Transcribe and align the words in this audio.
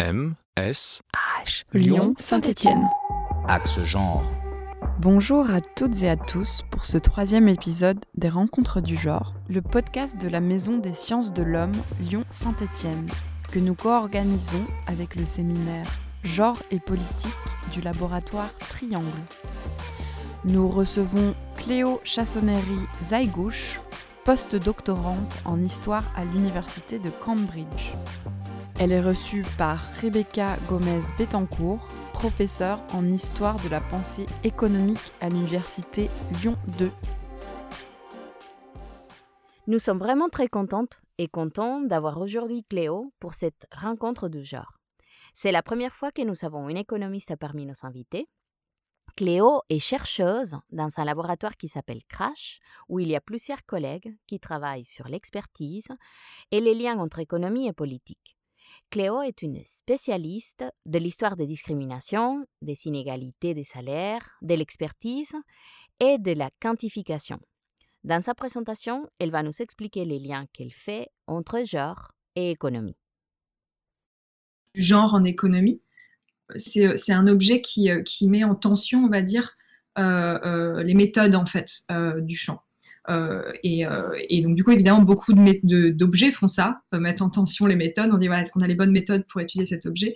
M, 0.00 0.34
S, 0.56 1.02
H, 1.44 1.64
Lyon, 1.74 2.14
Saint-Étienne. 2.18 2.88
Axe 3.46 3.78
genre. 3.84 4.22
Bonjour 4.98 5.50
à 5.50 5.60
toutes 5.60 6.02
et 6.02 6.08
à 6.08 6.16
tous 6.16 6.62
pour 6.70 6.86
ce 6.86 6.96
troisième 6.96 7.48
épisode 7.48 8.02
des 8.14 8.30
Rencontres 8.30 8.80
du 8.80 8.96
genre, 8.96 9.34
le 9.50 9.60
podcast 9.60 10.18
de 10.18 10.26
la 10.26 10.40
Maison 10.40 10.78
des 10.78 10.94
sciences 10.94 11.34
de 11.34 11.42
l'homme 11.42 11.74
Lyon-Saint-Étienne, 12.00 13.10
que 13.52 13.58
nous 13.58 13.74
co-organisons 13.74 14.64
avec 14.86 15.16
le 15.16 15.26
séminaire 15.26 15.86
Genre 16.24 16.62
et 16.70 16.78
politique 16.78 17.34
du 17.70 17.82
laboratoire 17.82 18.54
Triangle. 18.70 19.04
Nous 20.46 20.66
recevons 20.66 21.34
Cléo 21.56 22.00
Chassonnery-Zaygouche, 22.04 23.80
post-doctorante 24.24 25.42
en 25.44 25.60
histoire 25.60 26.04
à 26.16 26.24
l'université 26.24 26.98
de 26.98 27.10
Cambridge. 27.10 27.92
Elle 28.82 28.92
est 28.92 29.02
reçue 29.02 29.44
par 29.58 29.78
Rebecca 30.00 30.56
Gomez 30.66 31.02
Betancourt, 31.18 31.86
professeure 32.14 32.80
en 32.94 33.06
histoire 33.06 33.62
de 33.62 33.68
la 33.68 33.82
pensée 33.82 34.24
économique 34.42 35.12
à 35.20 35.28
l'université 35.28 36.08
Lyon 36.40 36.56
2. 36.78 36.90
Nous 39.66 39.78
sommes 39.78 39.98
vraiment 39.98 40.30
très 40.30 40.48
contentes 40.48 41.02
et 41.18 41.28
contents 41.28 41.82
d'avoir 41.82 42.18
aujourd'hui 42.22 42.64
Cléo 42.70 43.12
pour 43.20 43.34
cette 43.34 43.66
rencontre 43.70 44.30
du 44.30 44.46
genre. 44.46 44.78
C'est 45.34 45.52
la 45.52 45.62
première 45.62 45.94
fois 45.94 46.10
que 46.10 46.22
nous 46.22 46.42
avons 46.42 46.70
une 46.70 46.78
économiste 46.78 47.36
parmi 47.36 47.66
nos 47.66 47.84
invités. 47.84 48.30
Cléo 49.14 49.60
est 49.68 49.78
chercheuse 49.78 50.56
dans 50.70 50.88
un 50.98 51.04
laboratoire 51.04 51.58
qui 51.58 51.68
s'appelle 51.68 52.00
Crash, 52.08 52.60
où 52.88 52.98
il 52.98 53.08
y 53.08 53.16
a 53.16 53.20
plusieurs 53.20 53.62
collègues 53.66 54.16
qui 54.26 54.40
travaillent 54.40 54.86
sur 54.86 55.06
l'expertise 55.06 55.88
et 56.50 56.62
les 56.62 56.74
liens 56.74 56.98
entre 56.98 57.18
économie 57.18 57.68
et 57.68 57.74
politique. 57.74 58.38
Cléo 58.90 59.22
est 59.22 59.42
une 59.42 59.62
spécialiste 59.64 60.64
de 60.84 60.98
l'histoire 60.98 61.36
des 61.36 61.46
discriminations, 61.46 62.44
des 62.60 62.86
inégalités 62.86 63.54
des 63.54 63.64
salaires, 63.64 64.28
de 64.42 64.54
l'expertise 64.54 65.32
et 66.00 66.18
de 66.18 66.32
la 66.32 66.50
quantification. 66.60 67.38
Dans 68.02 68.20
sa 68.20 68.34
présentation, 68.34 69.08
elle 69.20 69.30
va 69.30 69.44
nous 69.44 69.60
expliquer 69.60 70.04
les 70.04 70.18
liens 70.18 70.46
qu'elle 70.52 70.72
fait 70.72 71.08
entre 71.28 71.64
genre 71.64 72.10
et 72.34 72.50
économie. 72.50 72.96
Genre 74.74 75.14
en 75.14 75.22
économie, 75.22 75.82
c'est 76.56 77.12
un 77.12 77.28
objet 77.28 77.60
qui, 77.60 77.90
qui, 78.04 78.28
met 78.28 78.42
en 78.42 78.56
tension, 78.56 79.04
on 79.04 79.08
va 79.08 79.22
dire, 79.22 79.56
euh, 79.98 80.38
euh, 80.44 80.82
les 80.82 80.94
méthodes 80.94 81.34
en 81.34 81.46
fait 81.46 81.82
euh, 81.90 82.20
du 82.20 82.36
champ. 82.36 82.62
Euh, 83.08 83.52
euh, 83.64 84.12
et, 84.28 84.42
donc, 84.42 84.54
du 84.54 84.64
coup, 84.64 84.72
évidemment, 84.72 85.02
beaucoup 85.02 85.32
d'objets 85.34 86.30
font 86.30 86.48
ça, 86.48 86.82
mettre 86.92 87.22
en 87.22 87.30
tension 87.30 87.66
les 87.66 87.76
méthodes. 87.76 88.10
On 88.12 88.18
dit, 88.18 88.26
voilà, 88.26 88.42
est-ce 88.42 88.52
qu'on 88.52 88.60
a 88.60 88.66
les 88.66 88.74
bonnes 88.74 88.92
méthodes 88.92 89.24
pour 89.26 89.40
étudier 89.40 89.64
cet 89.64 89.86
objet? 89.86 90.14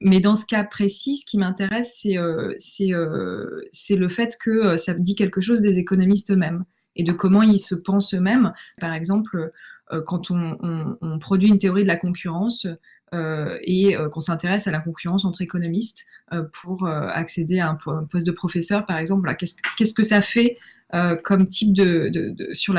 Mais 0.00 0.20
dans 0.20 0.34
ce 0.34 0.46
cas 0.46 0.64
précis, 0.64 1.18
ce 1.18 1.26
qui 1.26 1.38
m'intéresse, 1.38 1.98
c'est 2.00 2.16
euh, 2.16 2.54
le 3.90 4.08
fait 4.08 4.34
que 4.42 4.76
ça 4.76 4.94
dit 4.94 5.14
quelque 5.14 5.40
chose 5.40 5.60
des 5.60 5.78
économistes 5.78 6.30
eux-mêmes 6.30 6.64
et 6.96 7.04
de 7.04 7.12
comment 7.12 7.42
ils 7.42 7.58
se 7.58 7.74
pensent 7.74 8.14
eux-mêmes. 8.14 8.52
Par 8.80 8.94
exemple, 8.94 9.52
quand 10.06 10.30
on, 10.30 11.18
produit 11.18 11.48
une 11.48 11.58
théorie 11.58 11.82
de 11.82 11.88
la 11.88 11.96
concurrence, 11.96 12.66
et 13.12 13.96
qu'on 14.12 14.20
s'intéresse 14.20 14.66
à 14.68 14.70
la 14.70 14.80
concurrence 14.80 15.24
entre 15.24 15.42
économistes 15.42 16.06
pour 16.52 16.86
accéder 16.88 17.58
à 17.60 17.70
un, 17.70 17.74
poste 18.10 18.26
de 18.26 18.32
professeur, 18.32 18.86
par 18.86 18.96
exemple. 18.98 19.30
Qu'est-ce 19.76 19.94
que 19.94 20.02
ça 20.02 20.22
fait 20.22 20.56
euh, 20.92 21.14
comme 21.14 21.46
type 21.46 21.72
de, 21.72 22.36
sur 22.52 22.74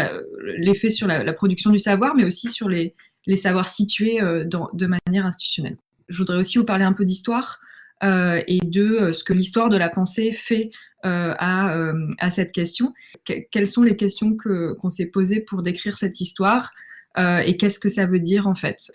l'effet 0.58 0.90
sur 0.90 1.08
la, 1.08 1.31
production 1.31 1.70
du 1.70 1.80
savoir, 1.80 2.14
mais 2.14 2.26
aussi 2.26 2.50
sur 2.50 2.68
les, 2.68 2.94
savoirs 3.38 3.70
situés 3.70 4.22
euh, 4.22 4.44
de 4.44 4.86
manière 4.86 5.26
institutionnelle. 5.26 5.78
Je 6.09 6.18
voudrais 6.18 6.38
aussi 6.38 6.58
vous 6.58 6.66
parler 6.66 6.84
un 6.84 6.92
peu 6.92 7.06
d'histoire 7.06 7.59
euh, 8.03 8.42
et 8.48 8.59
de 8.59 9.14
ce 9.14 9.23
que 9.23 9.31
l'histoire 9.31 9.70
de 9.70 9.78
la 9.78 9.88
pensée 9.88 10.34
fait 10.34 10.72
à, 11.03 11.84
cette 12.31 12.52
question. 12.52 12.94
quelles 13.23 13.68
sont 13.68 13.81
les 13.81 13.95
questions 13.95 14.36
qu'on 14.36 14.90
s'est 14.90 15.09
posées 15.09 15.40
pour 15.40 15.63
décrire 15.63 15.97
cette 15.97 16.19
histoire 16.19 16.72
et 17.18 17.57
qu'est-ce 17.57 17.80
que 17.80 17.90
ça 17.90 18.06
veut 18.06 18.19
dire 18.19 18.46
en 18.46 18.56
fait 18.56 18.91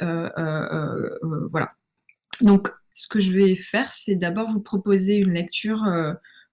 Voilà. 1.51 1.73
Donc, 2.43 2.69
ce 2.93 3.09
que 3.09 3.19
je 3.19 3.33
vais 3.33 3.55
faire, 3.55 3.93
c'est 3.93 4.15
d'abord 4.15 4.51
vous 4.51 4.61
proposer 4.61 5.17
une 5.17 5.33
lecture 5.33 5.85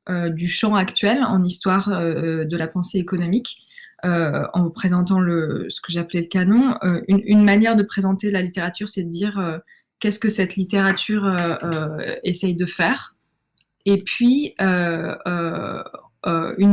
du 0.10 0.48
champ 0.48 0.76
actuel 0.76 1.24
en 1.24 1.44
histoire 1.44 1.90
euh, 1.90 2.46
de 2.46 2.58
la 2.58 2.68
pensée 2.68 2.98
économique. 2.98 3.68
Euh, 4.06 4.44
en 4.54 4.64
vous 4.64 4.70
présentant 4.70 5.22
le, 5.22 5.68
ce 5.70 5.80
que 5.80 5.94
j'appelais 5.94 6.20
le 6.20 6.28
canon. 6.28 6.76
Une, 7.08 7.42
manière 7.42 7.78
de 7.78 7.84
présenter 7.84 8.32
la 8.32 8.42
littérature, 8.42 8.90
c'est 8.90 9.04
de 9.04 9.10
dire 9.10 9.62
qu'est-ce 10.00 10.20
que 10.20 10.28
cette 10.28 10.58
littérature 10.58 11.26
essaye 12.26 12.54
de 12.54 12.66
faire. 12.66 13.16
Et 13.86 14.00
puis, 14.00 14.56
une 14.60 15.08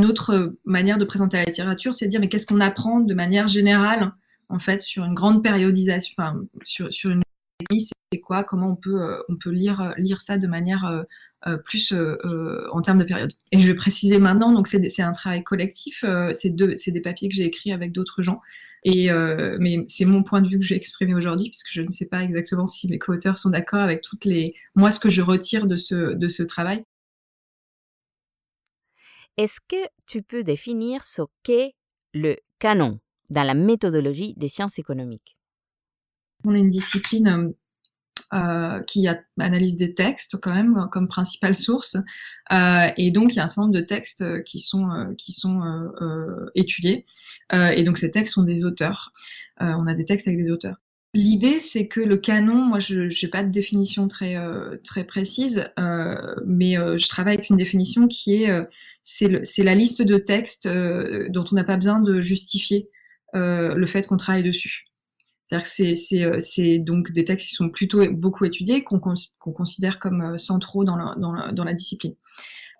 autre 0.04 0.56
manière 0.64 0.98
de 0.98 1.04
présenter 1.04 1.36
la 1.36 1.44
littérature, 1.44 1.94
c'est 1.94 2.06
de 2.06 2.10
dire 2.10 2.18
mais 2.18 2.28
qu'est-ce 2.28 2.48
qu'on 2.48 2.60
apprend 2.60 2.98
de 2.98 3.14
manière 3.14 3.47
générale, 3.47 4.10
en 4.48 4.58
fait, 4.58 4.80
sur 4.80 5.04
une 5.04 5.14
grande 5.14 5.44
périodisation, 5.44 6.16
enfin, 6.18 6.36
sur, 6.64 6.92
sur 6.92 7.10
une 7.10 7.22
c'est 8.12 8.20
quoi, 8.20 8.42
comment 8.42 8.72
on 8.72 8.76
peut, 8.76 9.22
on 9.28 9.36
peut 9.36 9.50
lire, 9.50 9.94
lire 9.97 10.20
ça 10.20 10.36
de 10.36 10.47
manière 10.47 10.84
euh, 10.84 11.02
plus 11.65 11.93
euh, 11.93 12.19
euh, 12.25 12.69
en 12.73 12.83
termes 12.83 12.99
de 12.99 13.05
période. 13.05 13.33
Et 13.53 13.61
je 13.61 13.67
vais 13.67 13.75
préciser 13.75 14.19
maintenant, 14.19 14.53
donc 14.53 14.67
c'est 14.67 15.03
un 15.03 15.12
travail 15.12 15.43
collectif, 15.43 16.05
c'est 16.33 16.51
des 16.51 17.01
papiers 17.01 17.28
que 17.28 17.34
j'ai 17.34 17.45
écrits 17.45 17.73
avec 17.73 17.93
d'autres 17.93 18.23
gens. 18.23 18.41
Et, 18.84 19.11
mais 19.59 19.84
c'est 19.89 20.06
mon 20.06 20.23
point 20.23 20.41
de 20.41 20.49
vue 20.49 20.59
que 20.59 20.65
je 20.65 20.71
vais 20.71 20.77
exprimer 20.77 21.15
aujourd'hui, 21.15 21.51
puisque 21.51 21.71
je 21.71 21.83
ne 21.83 21.91
sais 21.91 22.06
pas 22.06 22.23
exactement 22.23 22.67
si 22.67 22.89
mes 22.89 22.99
co-auteurs 22.99 23.39
sont 23.39 23.51
d'accord 23.51 23.81
avec 23.81 24.01
toutes 24.01 24.25
les, 24.25 24.55
moi, 24.75 24.91
ce 24.91 25.01
que 25.01 25.11
je 25.11 25.23
retire 25.23 25.67
de 25.67 25.77
ce, 25.77 26.15
de 26.15 26.28
ce 26.28 26.43
travail. 26.43 26.83
Est-ce 29.37 29.61
que 29.69 29.89
tu 30.07 30.22
peux 30.22 30.43
définir 30.43 31.05
ce 31.05 31.22
qu'est 31.43 31.75
le 32.12 32.37
canon 32.59 33.01
dans 33.31 33.45
la 33.45 33.55
méthodologie 33.55 34.34
des 34.37 34.49
sciences 34.49 34.78
économiques? 34.78 35.37
On 36.45 36.55
a 36.55 36.59
une 36.59 36.71
discipline 36.71 37.53
euh, 38.32 38.78
qui 38.82 39.08
analyse 39.41 39.74
des 39.74 39.92
textes 39.92 40.36
quand 40.36 40.54
même 40.54 40.86
comme 40.92 41.08
principale 41.08 41.56
source. 41.56 41.96
Euh, 42.52 42.86
et 42.96 43.10
donc, 43.10 43.32
il 43.32 43.38
y 43.38 43.41
a 43.41 43.42
un 43.42 43.48
certain 43.48 43.62
nombre 43.62 43.74
de 43.74 43.80
textes 43.80 44.22
euh, 44.22 44.41
qui 44.41 44.60
sont, 44.60 44.88
qui 45.18 45.32
sont 45.32 45.60
étudiés. 46.54 47.06
et 47.52 47.82
donc, 47.82 47.98
ces 47.98 48.12
textes 48.12 48.34
sont 48.34 48.44
des 48.44 48.62
auteurs. 48.62 49.12
on 49.58 49.86
a 49.88 49.94
des 49.94 50.04
textes 50.04 50.28
avec 50.28 50.38
des 50.38 50.50
auteurs. 50.50 50.76
L'idée, 51.12 51.58
c'est 51.58 51.88
que 51.88 51.98
le 51.98 52.16
canon, 52.18 52.54
moi, 52.54 52.78
je 52.78 53.00
n'ai 53.00 53.30
pas 53.30 53.42
de 53.42 53.50
définition 53.50 54.06
très, 54.06 54.36
très 54.84 55.02
précise, 55.02 55.68
mais 56.47 56.74
je 56.74 57.08
travaille 57.08 57.34
avec 57.34 57.50
une 57.50 57.56
définition 57.56 58.06
qui 58.06 58.44
est, 58.44 58.50
c'est 59.02 59.64
la 59.64 59.74
liste 59.74 60.02
de 60.02 60.18
textes 60.18 60.68
dont 60.68 61.44
on 61.50 61.54
n'a 61.56 61.64
pas 61.64 61.76
besoin 61.76 62.00
de 62.00 62.20
justifier 62.20 62.91
le 63.34 63.86
fait 63.86 64.06
qu'on 64.06 64.16
travaille 64.16 64.44
dessus. 64.44 64.84
C'est-à-dire 65.50 65.69
que 65.69 66.37
euh, 66.37 66.38
c'est 66.38 66.78
donc 66.78 67.11
des 67.11 67.25
textes 67.25 67.49
qui 67.49 67.55
sont 67.56 67.71
plutôt 67.71 68.09
beaucoup 68.12 68.44
étudiés, 68.44 68.84
qu'on 68.84 69.00
considère 69.00 69.99
comme 69.99 70.22
euh, 70.22 70.38
centraux 70.38 70.84
dans 70.84 70.97
la, 70.97 71.75
discipline. 71.75 72.15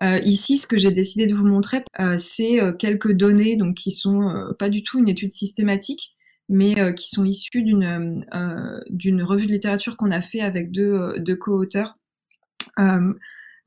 Euh, 0.03 0.21
ici, 0.23 0.57
ce 0.57 0.69
que 0.69 0.79
j'ai 0.79 0.93
décidé 0.93 1.27
de 1.27 1.35
vous 1.35 1.47
montrer, 1.47 1.83
c'est 2.17 2.59
quelques 2.79 3.13
données 3.13 3.57
donc 3.57 3.75
qui 3.75 3.91
sont 3.91 4.55
pas 4.59 4.69
du 4.71 4.83
tout 4.83 4.99
une 4.99 5.09
étude 5.09 5.31
systématique, 5.33 6.17
mais 6.49 6.95
qui 6.95 7.11
sont 7.11 7.25
issues 7.25 7.63
d'une 7.63 8.25
revue 9.23 9.47
de 9.47 9.53
littérature 9.53 9.97
qu'on 9.97 10.11
a 10.11 10.23
fait 10.23 10.41
avec 10.41 10.71
deux, 10.71 11.37
co-auteurs, 11.39 11.99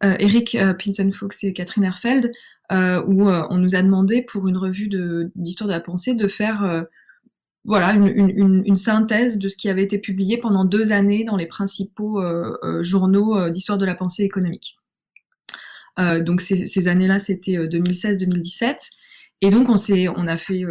Eric 0.01 0.57
Pinson-Fox 0.83 1.43
et 1.43 1.53
Catherine 1.53 1.83
Herfeld, 1.83 2.31
où 2.71 3.29
on 3.29 3.57
nous 3.57 3.75
a 3.75 3.83
demandé 3.83 4.23
pour 4.23 4.47
une 4.47 4.57
revue 4.57 4.89
d'histoire 5.35 5.67
de, 5.67 5.73
la 5.73 5.81
pensée 5.81 6.15
de 6.15 6.27
faire 6.27 6.87
voilà 7.65 7.93
une, 7.93 8.75
synthèse 8.75 9.37
de 9.37 9.47
ce 9.47 9.55
qui 9.55 9.69
avait 9.69 9.83
été 9.83 9.97
publié 9.97 10.37
pendant 10.37 10.65
deux 10.65 10.91
années 10.91 11.23
dans 11.23 11.37
les 11.37 11.45
principaux 11.45 12.21
euh, 12.21 12.57
euh, 12.63 12.83
journaux 12.83 13.37
euh, 13.37 13.49
d'histoire 13.49 13.77
de 13.77 13.85
la 13.85 13.95
pensée 13.95 14.23
économique. 14.23 14.77
donc 15.97 16.41
ces, 16.41 16.87
années-là, 16.87 17.19
c'était 17.19 17.53
2016-2017. 17.53 18.89
Et 19.41 19.49
donc 19.49 19.69
on, 19.69 20.27
a 20.27 20.37
fait 20.37 20.63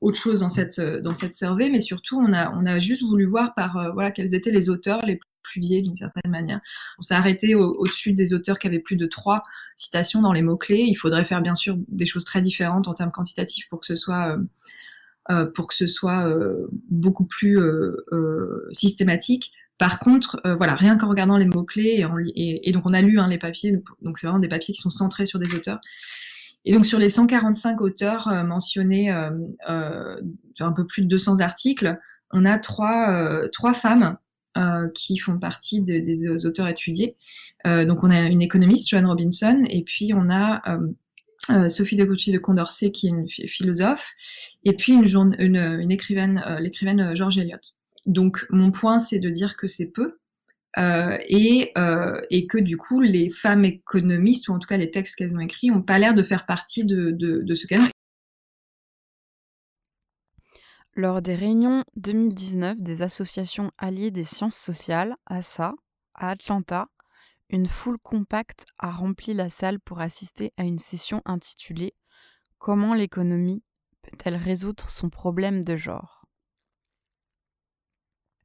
autre 0.00 0.18
chose 0.18 0.40
dans 0.40 0.48
cette, 0.48 0.80
dans 0.80 1.14
survey, 1.14 1.70
mais 1.70 1.80
surtout 1.80 2.18
on 2.18 2.32
a, 2.32 2.52
on 2.52 2.78
juste 2.78 3.02
voulu 3.02 3.26
voir 3.26 3.54
par 3.54 3.92
voilà, 3.94 4.10
quels 4.10 4.34
étaient 4.34 4.52
les 4.52 4.68
auteurs 4.68 5.04
les 5.04 5.16
plus 5.16 5.28
publiés 5.52 5.82
d'une 5.82 5.96
certaine 5.96 6.30
manière. 6.30 6.60
On 6.98 7.02
s'est 7.02 7.14
arrêté 7.14 7.56
au-dessus 7.56 8.12
des 8.12 8.32
auteurs 8.32 8.58
qui 8.58 8.68
avaient 8.68 8.78
plus 8.78 8.96
de 8.96 9.06
trois 9.06 9.42
citations 9.76 10.22
dans 10.22 10.32
les 10.32 10.40
mots-clés. 10.40 10.84
Il 10.88 10.94
faudrait 10.94 11.24
faire 11.24 11.42
bien 11.42 11.56
sûr 11.56 11.76
des 11.88 12.06
choses 12.06 12.24
très 12.24 12.40
différentes 12.40 12.86
en 12.86 12.94
termes 12.94 13.10
quantitatifs 13.10 13.68
pour 13.68 13.80
que 13.80 13.86
ce 13.86 13.96
soit 13.96 14.38
pour 15.54 15.66
que 15.66 15.74
ce 15.74 15.86
soit 15.86 16.26
euh, 16.26 16.66
beaucoup 16.90 17.24
plus 17.24 17.58
euh, 17.58 18.68
systématique. 18.72 19.52
Par 19.78 19.98
contre, 19.98 20.40
voilà, 20.44 20.76
rien 20.76 20.96
qu'en 20.96 21.08
regardant 21.08 21.36
les 21.36 21.46
mots-clés, 21.46 22.06
et, 22.36 22.72
donc 22.72 22.86
on 22.86 22.92
a 22.92 23.00
lu 23.00 23.18
hein, 23.18 23.26
les 23.26 23.38
papiers, 23.38 23.82
donc 24.02 24.16
c'est 24.18 24.28
vraiment 24.28 24.38
des 24.38 24.48
papiers 24.48 24.74
qui 24.74 24.80
sont 24.80 24.90
centrés 24.90 25.26
sur 25.26 25.40
des 25.40 25.54
auteurs. 25.54 25.80
Et 26.64 26.72
donc 26.72 26.86
sur 26.86 27.00
les 27.00 27.08
145 27.08 27.80
auteurs 27.80 28.44
mentionnés, 28.44 29.10
un 29.10 30.72
peu 30.76 30.86
plus 30.86 31.02
de 31.02 31.08
200 31.08 31.40
articles, 31.40 31.98
on 32.30 32.44
a 32.44 32.58
trois 32.58 33.48
femmes 33.74 34.18
qui 34.94 35.18
font 35.18 35.40
partie 35.40 35.82
des 35.82 36.46
auteurs 36.46 36.68
étudiés. 36.68 37.16
donc 37.64 38.04
on 38.04 38.10
a 38.10 38.20
une 38.20 38.42
économiste, 38.42 38.88
Joanne 38.88 39.06
Robinson, 39.06 39.64
et 39.68 39.82
puis 39.82 40.12
on 40.14 40.30
a 40.30 40.62
Sophie 41.68 41.96
de 41.96 42.04
Gucci 42.04 42.30
de 42.30 42.38
Condorcet, 42.38 42.92
qui 42.92 43.08
est 43.08 43.10
une 43.10 43.28
philosophe, 43.28 44.12
et 44.64 44.74
puis 44.74 44.92
une, 44.92 45.90
écrivaine, 45.90 46.42
l'écrivaine 46.60 47.16
George 47.16 47.38
Eliot. 47.38 47.58
Donc 48.06 48.46
mon 48.50 48.70
point, 48.70 48.98
c'est 48.98 49.18
de 49.18 49.28
dire 49.28 49.56
que 49.56 49.66
c'est 49.66 49.90
peu, 49.90 50.18
euh, 50.78 51.18
et, 51.28 51.72
euh, 51.76 52.20
et, 52.30 52.46
que 52.46 52.58
du 52.58 52.76
coup, 52.76 53.00
les 53.00 53.28
femmes 53.28 53.64
économistes, 53.64 54.48
ou 54.48 54.54
en 54.54 54.58
tout 54.58 54.66
cas 54.66 54.78
les 54.78 54.90
textes 54.90 55.16
qu'elles 55.16 55.36
ont 55.36 55.40
écrits, 55.40 55.68
n'ont 55.68 55.82
pas 55.82 55.98
l'air 55.98 56.14
de 56.14 56.22
faire 56.22 56.46
partie 56.46 56.84
de, 56.84 57.10
de, 57.10 57.42
de 57.42 57.54
ce 57.54 57.66
canon. 57.66 57.88
Lors 60.94 61.22
des 61.22 61.34
réunions 61.34 61.84
2019 61.96 62.78
des 62.78 63.02
associations 63.02 63.70
alliées 63.78 64.10
des 64.10 64.24
sciences 64.24 64.56
sociales, 64.56 65.16
ASA, 65.26 65.74
à 66.14 66.30
Atlanta, 66.30 66.88
une 67.52 67.66
foule 67.66 67.98
compacte 67.98 68.64
a 68.78 68.90
rempli 68.90 69.34
la 69.34 69.50
salle 69.50 69.78
pour 69.78 70.00
assister 70.00 70.52
à 70.56 70.62
une 70.62 70.78
session 70.78 71.20
intitulée 71.26 71.94
Comment 72.58 72.94
l'économie 72.94 73.62
peut-elle 74.00 74.36
résoudre 74.36 74.88
son 74.88 75.10
problème 75.10 75.62
de 75.62 75.76
genre? 75.76 76.24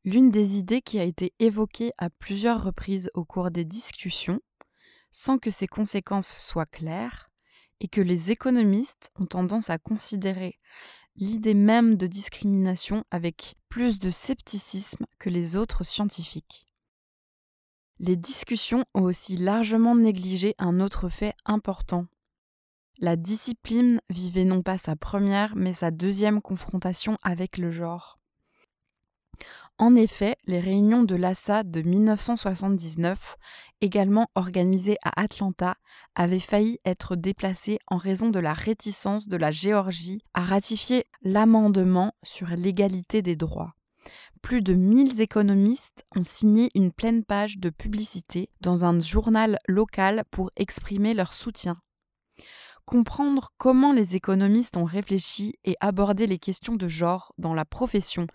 L'une 0.04 0.30
des 0.30 0.57
idées 0.57 0.81
qui 0.81 1.00
a 1.00 1.04
été 1.04 1.33
évoquée 1.39 1.92
à 1.98 2.09
plusieurs 2.09 2.63
reprises 2.63 3.09
au 3.13 3.24
cours 3.24 3.50
des 3.50 3.65
discussions, 3.65 4.42
sans 5.09 5.38
que 5.38 5.51
ses 5.51 5.68
conséquences 5.68 6.38
soient 6.38 6.65
claires, 6.65 7.30
et 7.80 7.88
que 7.88 8.01
les 8.01 8.31
économistes 8.31 9.12
ont 9.15 9.25
tendance 9.25 9.69
à 9.69 9.77
considérer 9.77 10.59
l'idée 11.15 11.54
même 11.54 11.95
de 11.95 12.07
discrimination 12.07 13.06
avec 13.12 13.56
plus 13.69 14.00
de 14.00 14.09
scepticisme 14.09 15.06
que 15.19 15.30
les 15.30 15.56
autres 15.56 15.83
scientifiques. 15.83 16.68
Les 17.99 18.15
discussions 18.15 18.85
ont 18.94 19.03
aussi 19.03 19.38
largement 19.38 19.95
négligé 19.95 20.53
un 20.59 20.79
autre 20.79 21.09
fait 21.09 21.33
important. 21.45 22.05
La 22.99 23.15
discipline 23.15 24.01
vivait 24.09 24.45
non 24.45 24.61
pas 24.61 24.77
sa 24.77 24.95
première, 24.95 25.55
mais 25.55 25.73
sa 25.73 25.91
deuxième 25.91 26.41
confrontation 26.41 27.17
avec 27.23 27.57
le 27.57 27.71
genre. 27.71 28.19
En 29.79 29.95
effet, 29.95 30.35
les 30.47 30.59
réunions 30.59 31.03
de 31.03 31.15
l'ASA 31.15 31.63
de 31.63 31.81
1979, 31.81 33.35
également 33.81 34.27
organisées 34.33 34.97
à 35.03 35.21
Atlanta, 35.21 35.75
avaient 36.15 36.39
failli 36.39 36.79
être 36.85 37.15
déplacées 37.15 37.77
en 37.88 37.97
raison 37.97 38.29
de 38.29 38.39
la 38.39 38.53
réticence 38.53 39.27
de 39.27 39.38
la 39.38 39.51
Géorgie 39.51 40.23
à 40.33 40.41
ratifier 40.41 41.05
l'amendement 41.21 42.13
sur 42.23 42.47
l'égalité 42.47 43.21
des 43.21 43.35
droits. 43.35 43.75
Plus 44.42 44.62
de 44.62 44.74
1000 44.74 45.21
économistes 45.21 46.06
ont 46.15 46.24
signé 46.24 46.69
une 46.75 46.92
pleine 46.92 47.24
page 47.24 47.57
de 47.57 47.69
publicité 47.69 48.50
dans 48.62 48.86
un 48.86 49.00
journal 49.00 49.59
local 49.68 50.24
pour 50.31 50.51
exprimer 50.56 51.13
leur 51.13 51.33
soutien. 51.33 51.80
Comprendre 52.86 53.50
comment 53.57 53.92
les 53.92 54.15
économistes 54.15 54.77
ont 54.77 54.86
réfléchi 54.86 55.56
et 55.65 55.75
abordé 55.81 56.27
les 56.27 56.39
questions 56.39 56.75
de 56.75 56.88
genre 56.88 57.33
dans 57.38 57.54
la 57.54 57.65
profession 57.65 58.27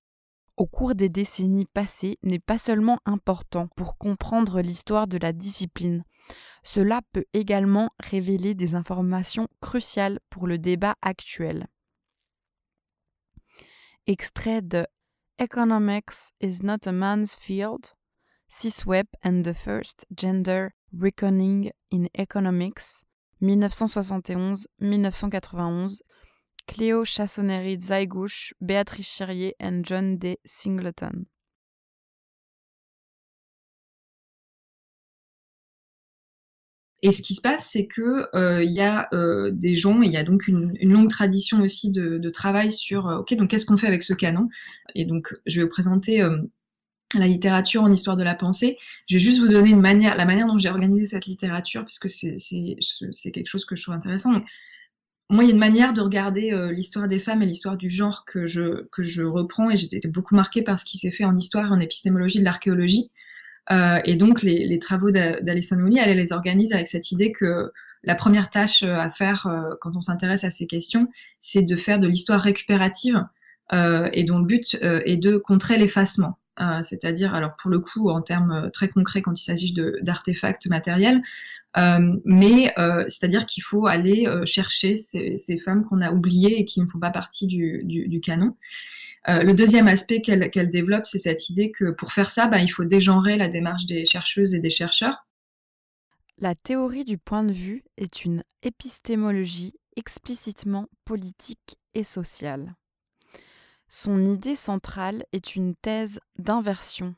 au 0.56 0.66
cours 0.66 0.94
des 0.94 1.08
décennies 1.08 1.66
passées 1.66 2.18
n'est 2.22 2.38
pas 2.38 2.58
seulement 2.58 2.98
important 3.04 3.68
pour 3.68 3.96
comprendre 3.96 4.60
l'histoire 4.60 5.06
de 5.06 5.16
la 5.18 5.32
discipline, 5.32 6.04
cela 6.62 7.00
peut 7.12 7.24
également 7.32 7.90
révéler 7.98 8.54
des 8.54 8.74
informations 8.74 9.48
cruciales 9.60 10.20
pour 10.30 10.46
le 10.46 10.58
débat 10.58 10.94
actuel. 11.02 11.66
Extrait 14.06 14.62
de 14.62 14.86
Economics 15.38 16.32
is 16.40 16.62
not 16.62 16.86
a 16.86 16.92
man's 16.92 17.34
field, 17.34 17.92
Webb 18.84 19.06
and 19.22 19.44
the 19.44 19.54
First 19.54 20.04
Gender 20.14 20.74
Reckoning 20.92 21.70
in 21.90 22.10
Economics, 22.16 23.02
1971-1991, 23.42 26.02
Cléo 26.68 27.04
Chassonnery 27.04 27.78
Zaigouche, 27.78 28.52
Béatrice 28.62 29.08
Chérier 29.08 29.52
and 29.58 29.86
John 29.86 30.18
D. 30.18 30.36
Singleton. 30.44 31.28
Et 37.02 37.10
ce 37.10 37.20
qui 37.20 37.34
se 37.34 37.40
passe, 37.40 37.68
c'est 37.70 37.86
que 37.86 38.28
euh, 38.36 38.62
il 38.62 38.70
y 38.70 38.80
a 38.80 39.08
euh, 39.12 39.50
des 39.50 39.74
gens, 39.74 40.02
il 40.02 40.12
y 40.12 40.16
a 40.16 40.22
donc 40.22 40.46
une, 40.46 40.72
longue 40.82 41.10
tradition 41.10 41.60
aussi 41.60 41.90
de, 41.90 42.30
travail 42.30 42.70
sur, 42.70 43.08
euh, 43.08 43.18
ok, 43.18 43.34
donc 43.34 43.50
qu'est-ce 43.50 43.66
qu'on 43.66 43.76
fait 43.76 43.88
avec 43.88 44.04
ce 44.04 44.14
canon? 44.14 44.48
Et 44.94 45.04
donc, 45.04 45.34
je 45.46 45.58
vais 45.58 45.64
vous 45.64 45.70
présenter 45.70 46.24
la 47.18 47.26
littérature 47.26 47.82
en 47.82 47.90
histoire 47.90 48.16
de 48.16 48.22
la 48.22 48.36
pensée. 48.36 48.78
Je 49.08 49.16
vais 49.16 49.20
juste 49.20 49.40
vous 49.40 49.48
donner 49.48 49.74
la 49.74 50.24
manière 50.24 50.46
dont 50.46 50.56
j'ai 50.56 50.68
organisé 50.68 51.06
cette 51.06 51.26
littérature, 51.26 51.82
parce 51.82 51.98
que 51.98 52.08
c'est 52.08 53.30
quelque 53.32 53.48
chose 53.48 53.64
que 53.64 53.74
je 53.74 53.82
trouve 53.82 53.94
intéressant 53.94 54.40
moi, 55.30 55.44
il 55.44 55.46
y 55.46 55.50
a 55.50 55.54
une 55.54 55.60
manière 55.60 55.94
de 55.94 56.02
regarder 56.02 56.50
l'histoire 56.72 57.08
des 57.08 57.18
femmes 57.18 57.42
et 57.42 57.46
l'histoire 57.46 57.78
du 57.78 57.88
genre 57.88 58.26
que 58.26 58.44
je, 58.44 58.86
que 58.90 59.02
je 59.02 59.22
reprends, 59.22 59.70
et 59.70 59.82
été 59.82 60.06
beaucoup 60.08 60.34
marquée 60.34 60.60
par 60.60 60.78
ce 60.78 60.84
qui 60.84 60.98
s'est 60.98 61.10
fait 61.10 61.24
en 61.24 61.34
histoire 61.38 61.72
en 61.72 61.80
épistémologie 61.80 62.40
de 62.40 62.44
l'archéologie. 62.44 63.10
Euh, 63.70 64.00
et 64.04 64.16
donc, 64.16 64.42
les, 64.42 64.78
travaux 64.78 65.10
d'Alison 65.10 65.76
Mooney, 65.76 66.00
elle, 66.04 66.16
les 66.16 66.32
organise 66.32 66.72
avec 66.72 66.88
cette 66.88 67.12
idée 67.12 67.32
que 67.32 67.72
la 68.04 68.14
première 68.14 68.50
tâche 68.50 68.82
euh, 68.82 68.96
à 68.96 69.10
faire 69.10 69.48
quand 69.80 69.94
on 69.94 70.00
s'intéresse 70.00 70.44
à 70.44 70.50
ces 70.50 70.66
questions, 70.66 71.08
c'est 71.38 71.62
de 71.62 71.76
faire 71.76 71.98
de 71.98 72.08
l'histoire 72.08 72.40
récupérative, 72.40 73.24
et 74.12 74.24
dont 74.24 74.38
le 74.38 74.44
but 74.44 74.76
est 74.82 75.16
de 75.16 75.38
contrer 75.38 75.78
l'effacement. 75.78 76.38
C'est-à-dire, 76.82 77.34
alors 77.34 77.56
pour 77.56 77.70
le 77.70 77.78
coup, 77.78 78.10
en 78.10 78.20
termes 78.20 78.70
très 78.70 78.88
concrets, 78.88 79.22
quand 79.22 79.40
il 79.40 79.42
s'agit 79.42 79.74
d'artefacts 80.02 80.66
matériels, 80.66 81.22
euh, 81.78 82.16
mais 82.24 82.72
euh, 82.78 83.04
c'est-à-dire 83.08 83.46
qu'il 83.46 83.62
faut 83.62 83.86
aller 83.86 84.26
euh, 84.26 84.44
chercher 84.44 84.96
ces, 84.96 85.58
femmes 85.64 85.84
qu'on 85.84 86.02
a 86.02 86.12
oubliées 86.12 86.60
et 86.60 86.64
qui 86.64 86.80
ne 86.80 86.86
font 86.86 86.98
pas 86.98 87.10
partie 87.10 87.46
du 87.46 88.20
canon. 88.22 88.56
Le 89.26 89.52
deuxième 89.52 89.88
aspect 89.88 90.20
qu'elle 90.20 90.70
développe, 90.70 91.06
c'est 91.06 91.18
cette 91.18 91.48
idée 91.48 91.70
que 91.70 91.90
pour 91.90 92.12
faire 92.12 92.30
ça, 92.30 92.46
bah, 92.46 92.58
il 92.58 92.68
faut 92.68 92.84
dégenrer 92.84 93.36
la 93.36 93.48
démarche 93.48 93.86
des 93.86 94.04
chercheuses 94.04 94.54
et 94.54 94.60
des 94.60 94.70
chercheurs. 94.70 95.26
La 96.38 96.54
théorie 96.54 97.04
du 97.04 97.18
point 97.18 97.44
de 97.44 97.52
vue 97.52 97.84
est 97.96 98.24
une 98.24 98.42
épistémologie 98.62 99.74
explicitement 99.96 100.88
politique 101.04 101.76
et 101.94 102.04
sociale. 102.04 102.74
Son 103.88 104.24
idée 104.24 104.56
centrale 104.56 105.24
est 105.32 105.54
une 105.54 105.74
thèse 105.76 106.18
d'inversion 106.38 107.14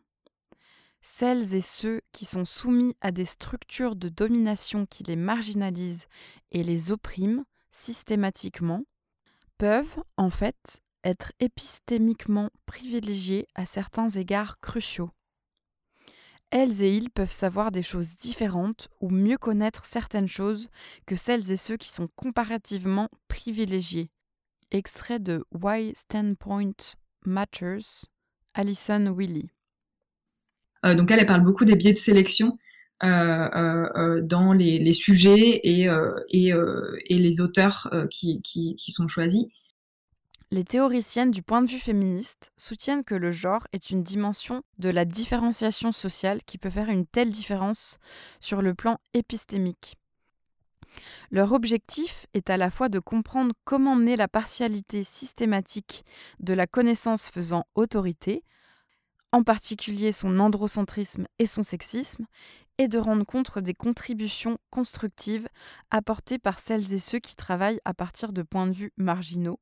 celles 1.07 1.55
et 1.55 1.61
ceux 1.61 2.01
qui 2.13 2.25
sont 2.25 2.47
soumis 2.47 2.97
à 3.03 3.13
des 3.13 3.27
structures 3.27 3.95
de 3.95 4.09
domination 4.09 4.87
qui 4.87 5.05
les 5.05 5.17
marginalisent 5.17 6.07
et 6.51 6.65
les 6.65 6.93
oppriment 6.93 7.45
systématiquement 7.73 8.85
peuvent, 9.59 10.03
en 10.17 10.31
fait, 10.31 10.83
être 11.05 11.33
épistémiquement 11.41 12.51
privilégiés 12.67 13.47
à 13.55 13.67
certains 13.67 14.09
égards 14.09 14.59
cruciaux. 14.61 15.11
Elles 16.51 16.83
et 16.83 16.95
ils 16.95 17.11
peuvent 17.11 17.33
savoir 17.33 17.73
des 17.73 17.83
choses 17.83 18.17
différentes 18.17 18.89
ou 19.01 19.11
mieux 19.11 19.39
connaître 19.39 19.87
certaines 19.87 20.29
choses 20.29 20.69
que 21.07 21.17
celles 21.17 21.51
et 21.51 21.57
ceux 21.57 21.77
qui 21.77 21.89
sont 21.89 22.09
comparativement 22.15 23.09
privilégiés. 23.29 24.11
Extrait 24.71 25.19
de 25.19 25.45
Why 25.53 25.93
Standpoint 25.95 26.97
Matters, 27.25 28.07
Alison 28.55 29.13
Willy. 29.13 29.51
Euh, 30.85 30.95
donc 30.95 31.11
elle, 31.11 31.21
elle 31.21 31.27
parle 31.27 31.43
beaucoup 31.43 31.65
des 31.65 31.77
biais 31.77 31.93
de 31.93 31.99
sélection 31.99 32.59
euh, 33.03 33.89
euh, 33.97 34.21
dans 34.23 34.53
les, 34.53 34.93
sujets 34.93 35.61
et, 35.65 35.89
les 37.11 37.41
auteurs 37.41 37.91
qui, 38.11 38.77
sont 38.79 39.09
choisis. 39.09 39.47
Les 40.55 40.63
théoriciennes 40.63 41.33
du 41.33 41.43
point 41.43 41.63
de 41.63 41.69
vue 41.69 41.81
féministe 41.81 42.53
soutiennent 42.57 43.03
que 43.03 43.17
le 43.17 43.33
genre 43.33 43.67
est 43.73 43.91
une 43.91 44.05
dimension 44.05 44.63
de 44.79 44.89
la 44.89 45.05
différenciation 45.05 45.91
sociale 45.91 46.45
qui 46.47 46.59
peut 46.59 46.71
faire 46.71 46.91
une 46.91 47.07
telle 47.07 47.33
différence 47.33 47.99
sur 48.39 48.63
le 48.63 48.73
plan 48.73 49.01
épistémique. 49.15 49.97
Leur 51.33 51.55
objectif 51.55 52.27
est 52.35 52.51
à 52.51 52.57
la 52.57 52.71
fois 52.71 52.89
de 52.89 53.01
comprendre 53.01 53.53
comment 53.65 53.97
naît 53.97 54.15
la 54.15 54.29
partialité 54.29 55.03
systématique 55.03 56.05
de 56.39 56.55
la 56.55 56.69
connaissance 56.69 57.31
faisant 57.31 57.65
autorité, 57.75 58.45
en 59.33 59.43
particulier 59.43 60.13
son 60.13 60.39
androcentrisme 60.39 61.27
et 61.41 61.47
son 61.47 61.65
sexisme, 61.65 62.27
et 62.79 62.87
de 62.87 62.99
rendre 62.99 63.27
compte 63.27 63.59
des 63.59 63.75
contributions 63.75 64.59
constructives 64.71 65.49
apportées 65.91 66.39
par 66.39 66.61
celles 66.61 66.93
et 66.93 67.01
ceux 67.01 67.19
qui 67.19 67.35
travaillent 67.35 67.81
à 67.85 67.93
partir 67.93 68.33
de 68.33 68.43
points 68.43 68.69
de 68.69 68.73
vue 68.73 68.93
marginaux, 68.97 69.59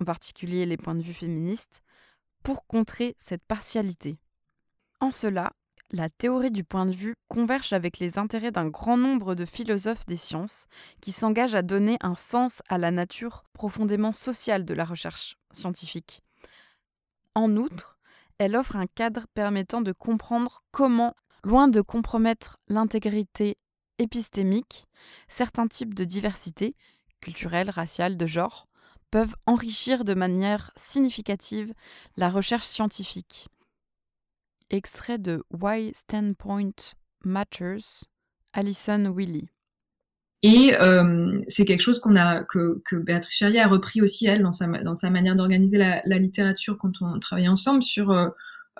en 0.00 0.04
particulier 0.04 0.66
les 0.66 0.76
points 0.76 0.94
de 0.94 1.02
vue 1.02 1.14
féministes, 1.14 1.82
pour 2.42 2.66
contrer 2.66 3.14
cette 3.18 3.44
partialité. 3.44 4.18
En 5.00 5.10
cela, 5.10 5.52
la 5.90 6.08
théorie 6.08 6.50
du 6.50 6.64
point 6.64 6.86
de 6.86 6.94
vue 6.94 7.14
converge 7.28 7.72
avec 7.72 7.98
les 7.98 8.18
intérêts 8.18 8.50
d'un 8.50 8.68
grand 8.68 8.96
nombre 8.96 9.34
de 9.34 9.44
philosophes 9.44 10.06
des 10.06 10.16
sciences 10.16 10.66
qui 11.00 11.12
s'engagent 11.12 11.54
à 11.54 11.62
donner 11.62 11.96
un 12.00 12.14
sens 12.14 12.62
à 12.68 12.78
la 12.78 12.90
nature 12.90 13.44
profondément 13.52 14.12
sociale 14.12 14.64
de 14.64 14.74
la 14.74 14.84
recherche 14.84 15.36
scientifique. 15.52 16.22
En 17.34 17.56
outre, 17.56 17.98
Elle 18.38 18.56
offre 18.56 18.76
un 18.76 18.86
cadre 18.86 19.26
permettant 19.32 19.80
de 19.80 19.92
comprendre 19.92 20.64
comment, 20.72 21.14
loin 21.44 21.68
de 21.68 21.80
compromettre 21.80 22.58
l'intégrité 22.68 23.56
épistémique, 23.98 24.86
certains 25.28 25.68
types 25.68 25.94
de 25.94 26.04
diversité, 26.04 26.74
culturelle, 27.20 27.70
raciale, 27.70 28.16
de 28.16 28.26
genre, 28.26 28.66
peuvent 29.14 29.36
enrichir 29.46 30.04
de 30.04 30.12
manière 30.12 30.72
significative 30.74 31.72
la 32.16 32.28
recherche 32.28 32.66
scientifique. 32.66 33.46
Extrait 34.70 35.18
de 35.18 35.44
Why 35.52 35.92
Standpoint 35.94 36.96
Matters, 37.24 38.08
Alison 38.54 39.14
Willy. 39.16 39.46
Et 40.42 40.74
euh, 40.80 41.40
c'est 41.46 41.64
quelque 41.64 41.80
chose 41.80 42.00
qu'on 42.00 42.16
a, 42.16 42.42
que, 42.42 42.82
que, 42.84 42.96
Béatrice 42.96 43.36
Cherrier 43.36 43.60
a 43.60 43.68
repris 43.68 44.02
aussi, 44.02 44.26
elle, 44.26 44.42
dans 44.42 44.50
sa, 44.50 44.66
dans 44.66 44.96
sa 44.96 45.10
manière 45.10 45.36
d'organiser 45.36 45.78
la, 45.78 46.02
la, 46.04 46.18
littérature 46.18 46.76
quand 46.76 47.00
on 47.00 47.20
travaillait 47.20 47.46
ensemble 47.46 47.84
sur 47.84 48.10
euh, 48.10 48.30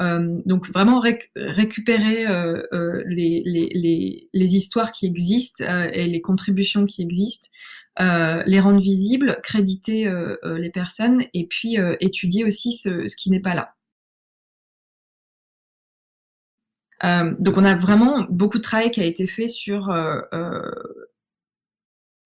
euh, 0.01 0.41
donc 0.47 0.69
vraiment 0.73 0.99
récupérer 1.37 2.27
euh, 2.27 3.05
les, 3.07 3.45
les, 3.47 4.29
les, 4.33 4.57
histoires 4.57 4.91
qui 4.91 5.07
existent 5.07 5.65
et 5.93 6.09
les 6.09 6.21
contributions 6.21 6.87
qui 6.87 7.03
existent, 7.03 7.49
les 7.99 8.61
rendre 8.61 8.81
visibles, 8.81 9.41
créditer 9.43 10.13
les 10.45 10.71
personnes 10.71 11.25
et 11.33 11.47
puis 11.47 11.77
étudier 12.01 12.45
aussi 12.45 12.73
ce, 12.73 13.07
ce 13.09 13.17
qui 13.17 13.31
n'est 13.31 13.41
pas 13.41 13.55
là. 13.55 13.75
donc 17.39 17.57
on 17.57 17.65
a 17.65 17.75
vraiment 17.75 18.27
beaucoup 18.31 18.59
de 18.59 18.63
travail 18.63 18.91
qui 18.91 19.01
a 19.01 19.05
été 19.05 19.27
fait 19.27 19.49
sur 19.49 19.87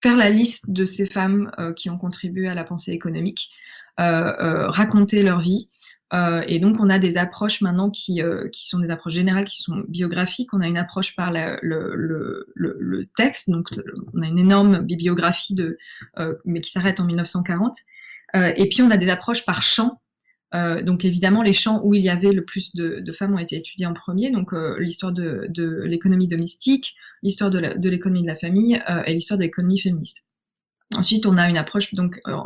faire 0.01 0.15
la 0.15 0.29
liste 0.29 0.69
de 0.69 0.85
ces 0.85 1.05
femmes 1.05 1.51
qui 1.75 1.89
ont 1.89 1.97
contribué 1.97 2.47
à 2.47 2.55
la 2.55 2.63
pensée 2.63 2.91
économique, 2.91 3.51
raconter 3.97 5.21
leur 5.23 5.39
vie, 5.39 5.69
euh, 6.13 6.43
et 6.47 6.59
donc, 6.59 6.77
on 6.79 6.89
a 6.89 6.97
des 6.97 7.17
approches 7.17 7.61
maintenant 7.61 7.89
qui, 7.89 8.21
euh, 8.21 8.47
qui 8.49 8.67
sont 8.67 8.79
des 8.79 8.89
approches 8.89 9.13
générales, 9.13 9.45
qui 9.45 9.61
sont 9.61 9.83
biographiques. 9.87 10.53
On 10.53 10.61
a 10.61 10.67
une 10.67 10.77
approche 10.77 11.15
par 11.15 11.31
la, 11.31 11.59
le, 11.61 11.93
le, 11.95 12.47
le, 12.55 13.05
texte, 13.15 13.49
donc 13.49 13.69
on 14.13 14.21
a 14.21 14.27
une 14.27 14.39
énorme 14.39 14.79
bibliographie, 14.79 15.53
de, 15.53 15.77
euh, 16.17 16.35
mais 16.45 16.61
qui 16.61 16.71
s'arrête 16.71 16.99
en 16.99 17.05
1940. 17.05 17.75
Euh, 18.35 18.51
et 18.55 18.67
puis, 18.69 18.81
on 18.81 18.89
a 18.89 18.97
des 18.97 19.09
approches 19.09 19.45
par 19.45 19.61
champ. 19.61 20.01
Euh, 20.55 20.81
donc, 20.81 21.05
évidemment, 21.05 21.43
les 21.43 21.53
champs 21.53 21.79
où 21.83 21.93
il 21.93 22.01
y 22.03 22.09
avait 22.09 22.31
le 22.31 22.43
plus 22.43 22.75
de, 22.75 23.01
de 23.01 23.11
femmes 23.11 23.35
ont 23.35 23.39
été 23.39 23.55
étudiés 23.55 23.85
en 23.85 23.93
premier. 23.93 24.31
Donc, 24.31 24.51
l'histoire 24.79 25.11
de, 25.11 25.45
de 25.49 25.83
l'économie 25.83 26.27
domestique, 26.27 26.95
l'histoire 27.21 27.51
de 27.51 27.59
l'économie 27.87 28.21
de, 28.21 28.25
de 28.25 28.31
la 28.31 28.35
famille 28.35 28.81
et 29.05 29.13
l'histoire 29.13 29.37
de 29.37 29.43
l'économie 29.43 29.79
féministe. 29.79 30.23
Ensuite, 30.95 31.25
on 31.25 31.37
a 31.37 31.47
une 31.49 31.57
approche 31.57 31.93
donc 31.93 32.19
euh, 32.27 32.37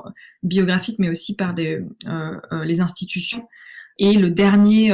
biographique, 0.44 1.00
mais 1.00 1.10
aussi 1.10 1.36
par 1.36 1.56
euh, 1.58 1.82
euh, 2.08 2.66
les 2.66 2.82
institutions. 2.82 3.48
Et 4.00 4.14
le 4.14 4.32
dernier 4.32 4.92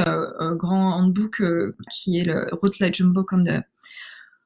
grand 0.56 0.94
handbook 0.96 1.42
qui 1.90 2.18
est 2.18 2.24
le 2.24 2.48
Routledge 2.52 3.02
Book 3.02 3.32
on 3.32 3.44
the, 3.44 3.62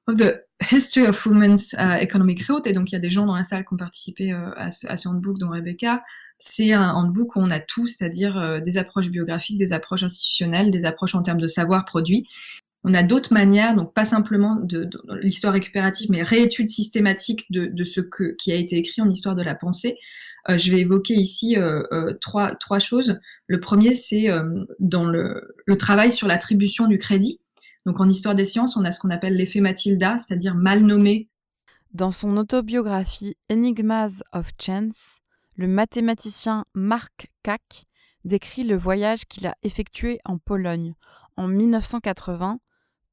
of 0.07 0.17
the 0.17 0.45
History 0.71 1.09
of 1.09 1.27
Women's 1.27 1.75
Economic 1.75 2.47
Thought, 2.47 2.69
et 2.69 2.73
donc 2.73 2.93
il 2.93 2.95
y 2.95 2.97
a 2.97 3.01
des 3.01 3.11
gens 3.11 3.27
dans 3.27 3.35
la 3.35 3.43
salle 3.43 3.65
qui 3.65 3.75
ont 3.75 3.77
participé 3.77 4.31
à 4.31 4.71
ce, 4.71 4.87
à, 4.87 4.97
ce, 4.97 5.09
handbook, 5.09 5.39
dont 5.39 5.51
Rebecca. 5.51 6.05
C'est 6.39 6.73
un 6.73 6.93
handbook 6.93 7.35
où 7.35 7.41
on 7.41 7.51
a 7.51 7.59
tout, 7.59 7.89
c'est-à-dire 7.89 8.63
des 8.63 8.79
approches 8.79 9.09
biographiques, 9.09 9.59
des 9.59 9.73
approches 9.73 10.05
institutionnelles, 10.05 10.71
des 10.71 10.85
approches 10.85 11.17
en 11.17 11.23
termes 11.23 11.41
de 11.41 11.49
savoir 11.49 11.85
produit, 11.85 12.29
on 12.85 12.93
a 12.93 13.03
d'autres 13.03 13.33
manières, 13.33 13.75
donc 13.75 13.95
pas 13.95 14.05
simplement 14.05 14.57
de, 14.57 14.89
l'histoire 15.23 15.55
récupérative, 15.55 16.11
mais 16.11 16.23
réétude 16.23 16.69
systématique 16.69 17.51
de, 17.51 17.85
ce 17.85 18.01
qui 18.37 18.53
a 18.53 18.57
été 18.57 18.77
écrit 18.77 19.01
en 19.01 19.09
histoire 19.09 19.35
de 19.35 19.43
la 19.43 19.55
pensée. 19.55 19.97
Euh, 20.51 20.59
je 20.59 20.71
vais 20.71 20.81
évoquer 20.81 21.15
ici 21.15 21.57
euh, 21.57 21.83
euh, 21.93 22.13
trois, 22.21 22.79
choses. 22.79 23.19
Le 23.47 23.59
premier, 23.59 23.95
c'est 23.95 24.29
dans 24.79 25.07
le, 25.07 25.57
travail 25.79 26.13
sur 26.13 26.29
l'attribution 26.29 26.87
du 26.87 26.99
crédit. 26.99 27.41
Donc 27.87 28.01
en 28.01 28.09
histoire 28.09 28.35
des 28.35 28.45
sciences, 28.45 28.77
on 28.77 28.85
a 28.85 28.93
ce 28.93 29.01
qu'on 29.01 29.11
appelle 29.11 29.37
l'effet 29.37 29.61
Matilda, 29.61 30.19
c'est-à-dire 30.19 30.55
mal 30.55 30.83
nommé. 30.85 31.29
Dans 31.93 32.11
son 32.11 32.37
autobiographie 32.37 33.37
Enigmas 33.51 34.23
of 34.33 34.51
Chance, 34.61 35.21
le 35.57 35.69
mathématicien 35.69 36.65
Marc 36.75 37.31
Kack 37.43 37.87
décrit 38.25 38.65
le 38.65 38.77
voyage 38.77 39.25
qu'il 39.27 39.47
a 39.47 39.55
effectué 39.63 40.19
en 40.25 40.39
Pologne 40.39 40.95
en 41.37 41.47
1980 41.47 42.59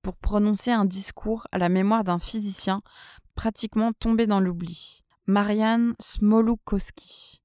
pour 0.02 0.16
prononcer 0.16 0.72
un 0.72 0.86
discours 0.86 1.48
à 1.52 1.58
la 1.58 1.70
mémoire 1.70 2.04
d'un 2.04 2.20
physicien 2.20 2.82
pratiquement 3.36 3.94
tombé 3.94 4.28
dans 4.28 4.40
l'oubli, 4.40 5.04
Marianne 5.28 5.96
Smolukowski. 6.00 7.42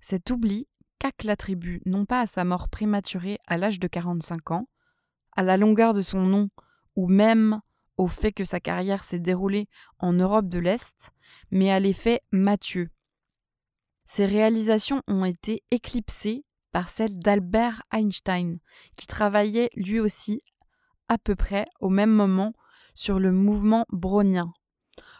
Cet 0.00 0.30
oubli, 0.30 0.68
Kak 0.98 1.24
l'attribue 1.24 1.80
non 1.86 2.04
pas 2.04 2.20
à 2.20 2.26
sa 2.26 2.44
mort 2.44 2.68
prématurée 2.68 3.38
à 3.46 3.56
l'âge 3.56 3.78
de 3.78 3.88
45 3.88 4.50
ans, 4.50 4.68
à 5.36 5.42
la 5.42 5.56
longueur 5.56 5.94
de 5.94 6.02
son 6.02 6.22
nom 6.22 6.50
ou 6.96 7.08
même 7.08 7.60
au 7.96 8.08
fait 8.08 8.32
que 8.32 8.44
sa 8.44 8.60
carrière 8.60 9.04
s'est 9.04 9.18
déroulée 9.18 9.68
en 9.98 10.12
Europe 10.12 10.48
de 10.48 10.58
l'Est, 10.58 11.12
mais 11.50 11.70
à 11.70 11.80
l'effet 11.80 12.20
Mathieu. 12.32 12.90
Ses 14.04 14.26
réalisations 14.26 15.02
ont 15.08 15.24
été 15.24 15.62
éclipsées 15.70 16.44
par 16.72 16.90
celles 16.90 17.18
d'Albert 17.18 17.82
Einstein, 17.92 18.58
qui 18.96 19.06
travaillait 19.06 19.70
lui 19.74 20.00
aussi 20.00 20.40
à 21.08 21.18
peu 21.18 21.34
près 21.34 21.64
au 21.80 21.88
même 21.88 22.12
moment 22.12 22.52
sur 22.94 23.18
le 23.18 23.32
mouvement 23.32 23.86
brownien. 23.90 24.52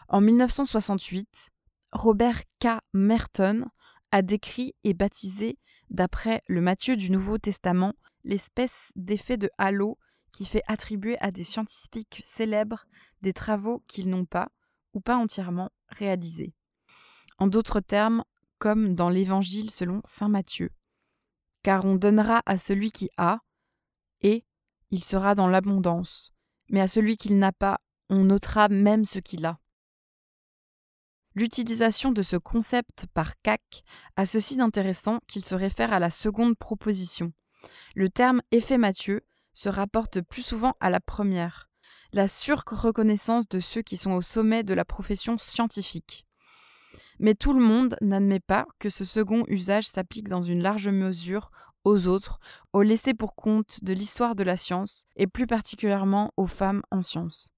En 0.07 0.21
1968, 0.21 1.49
Robert 1.91 2.41
K. 2.59 2.79
Merton 2.93 3.65
a 4.11 4.21
décrit 4.21 4.73
et 4.83 4.93
baptisé, 4.93 5.57
d'après 5.89 6.43
le 6.47 6.61
Matthieu 6.61 6.95
du 6.95 7.09
Nouveau 7.09 7.37
Testament, 7.37 7.93
l'espèce 8.23 8.91
d'effet 8.95 9.37
de 9.37 9.49
halo 9.57 9.97
qui 10.31 10.45
fait 10.45 10.63
attribuer 10.67 11.17
à 11.19 11.31
des 11.31 11.43
scientifiques 11.43 12.21
célèbres 12.23 12.85
des 13.21 13.33
travaux 13.33 13.83
qu'ils 13.87 14.09
n'ont 14.09 14.25
pas, 14.25 14.49
ou 14.93 15.01
pas 15.01 15.15
entièrement, 15.15 15.71
réalisés. 15.87 16.53
En 17.37 17.47
d'autres 17.47 17.79
termes, 17.79 18.23
comme 18.57 18.95
dans 18.95 19.09
l'Évangile 19.09 19.69
selon 19.69 20.01
Saint 20.05 20.29
Matthieu. 20.29 20.71
Car 21.63 21.85
on 21.85 21.95
donnera 21.95 22.41
à 22.45 22.57
celui 22.57 22.91
qui 22.91 23.09
a, 23.17 23.39
et 24.21 24.45
il 24.93 25.03
sera 25.03 25.33
dans 25.33 25.47
l'abondance, 25.47 26.33
mais 26.69 26.79
à 26.79 26.87
celui 26.87 27.17
qu'il 27.17 27.39
n'a 27.39 27.51
pas, 27.51 27.79
on 28.11 28.25
notera 28.25 28.69
même 28.69 29.05
ce 29.05 29.17
qu'il 29.17 29.43
a. 29.43 29.57
L'utilisation 31.33 32.11
de 32.11 32.21
ce 32.21 32.35
concept 32.35 33.07
par 33.11 33.41
CAC 33.41 33.83
a 34.17 34.27
ceci 34.27 34.55
d'intéressant 34.55 35.17
qu'il 35.27 35.43
se 35.43 35.55
réfère 35.55 35.93
à 35.93 35.99
la 35.99 36.11
seconde 36.11 36.55
proposition. 36.55 37.33
Le 37.95 38.11
terme 38.11 38.43
effet 38.51 38.77
Mathieu 38.77 39.21
se 39.51 39.67
rapporte 39.67 40.21
plus 40.21 40.43
souvent 40.43 40.75
à 40.79 40.91
la 40.91 40.99
première, 40.99 41.71
la 42.11 42.27
sur-reconnaissance 42.27 43.47
de 43.49 43.59
ceux 43.59 43.81
qui 43.81 43.97
sont 43.97 44.11
au 44.11 44.21
sommet 44.21 44.61
de 44.61 44.75
la 44.75 44.85
profession 44.85 45.39
scientifique. 45.39 46.27
Mais 47.17 47.33
tout 47.33 47.53
le 47.53 47.65
monde 47.65 47.97
n'admet 47.99 48.39
pas 48.39 48.67
que 48.77 48.91
ce 48.91 49.05
second 49.05 49.43
usage 49.47 49.87
s'applique 49.87 50.27
dans 50.27 50.43
une 50.43 50.61
large 50.61 50.89
mesure 50.89 51.49
aux 51.83 52.07
autres, 52.07 52.39
aux 52.71 52.81
laissés 52.81 53.13
pour 53.13 53.35
compte 53.35 53.83
de 53.83 53.93
l'histoire 53.93 54.35
de 54.35 54.43
la 54.43 54.57
science 54.57 55.05
et 55.15 55.27
plus 55.27 55.47
particulièrement 55.47 56.31
aux 56.37 56.47
femmes 56.47 56.83
en 56.91 57.01
sciences. 57.01 57.51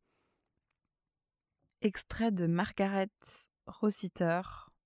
Extrait 1.82 2.32
de 2.32 2.48
Margaret 2.48 3.10
Rossiter, 3.68 4.42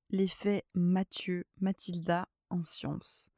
l'effet 0.09 0.63
Mathieu 0.73 1.45
Mathilda 1.61 2.27
en 2.49 2.63
sciences. 2.63 3.31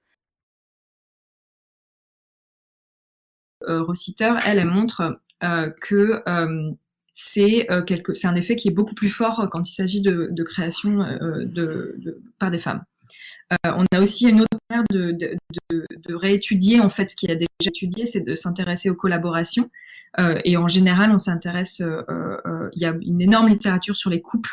Euh, 3.68 3.84
Rossiter, 3.84 4.34
elle, 4.46 4.60
elle 4.60 4.70
montre 4.70 5.20
euh, 5.44 5.70
que 5.82 6.24
euh, 6.28 6.72
c'est 7.14 7.68
un 7.70 8.36
effet 8.36 8.56
qui 8.56 8.70
est 8.70 8.74
beaucoup 8.74 8.96
plus 8.96 9.10
fort 9.10 9.48
quand 9.52 9.70
il 9.70 9.74
s'agit 9.74 10.02
de, 10.02 10.44
création 10.44 11.00
de, 11.44 12.20
par 12.40 12.50
des 12.50 12.58
femmes. 12.58 12.84
Euh, 13.52 13.72
on 13.76 13.86
a 13.92 14.00
aussi 14.00 14.30
une 14.30 14.42
autre 14.42 14.58
manière 14.70 14.86
de, 14.90 16.16
réétudier 16.16 16.80
en 16.80 16.90
fait 16.90 17.10
ce 17.10 17.16
qu'il 17.16 17.32
a 17.32 17.36
déjà 17.36 17.48
étudié, 17.62 18.06
c'est 18.06 18.22
de 18.22 18.36
s'intéresser 18.36 18.90
aux 18.90 18.96
collaborations. 18.96 19.70
Euh, 20.20 20.40
et 20.44 20.58
en 20.58 20.68
général, 20.68 21.12
on 21.12 21.18
s'intéresse. 21.18 21.82
Euh, 21.82 22.70
il 22.74 22.82
y 22.82 22.86
a 22.86 22.96
une 23.02 23.22
énorme 23.22 23.48
littérature 23.48 23.96
sur 23.96 24.10
les 24.10 24.22
couples 24.22 24.52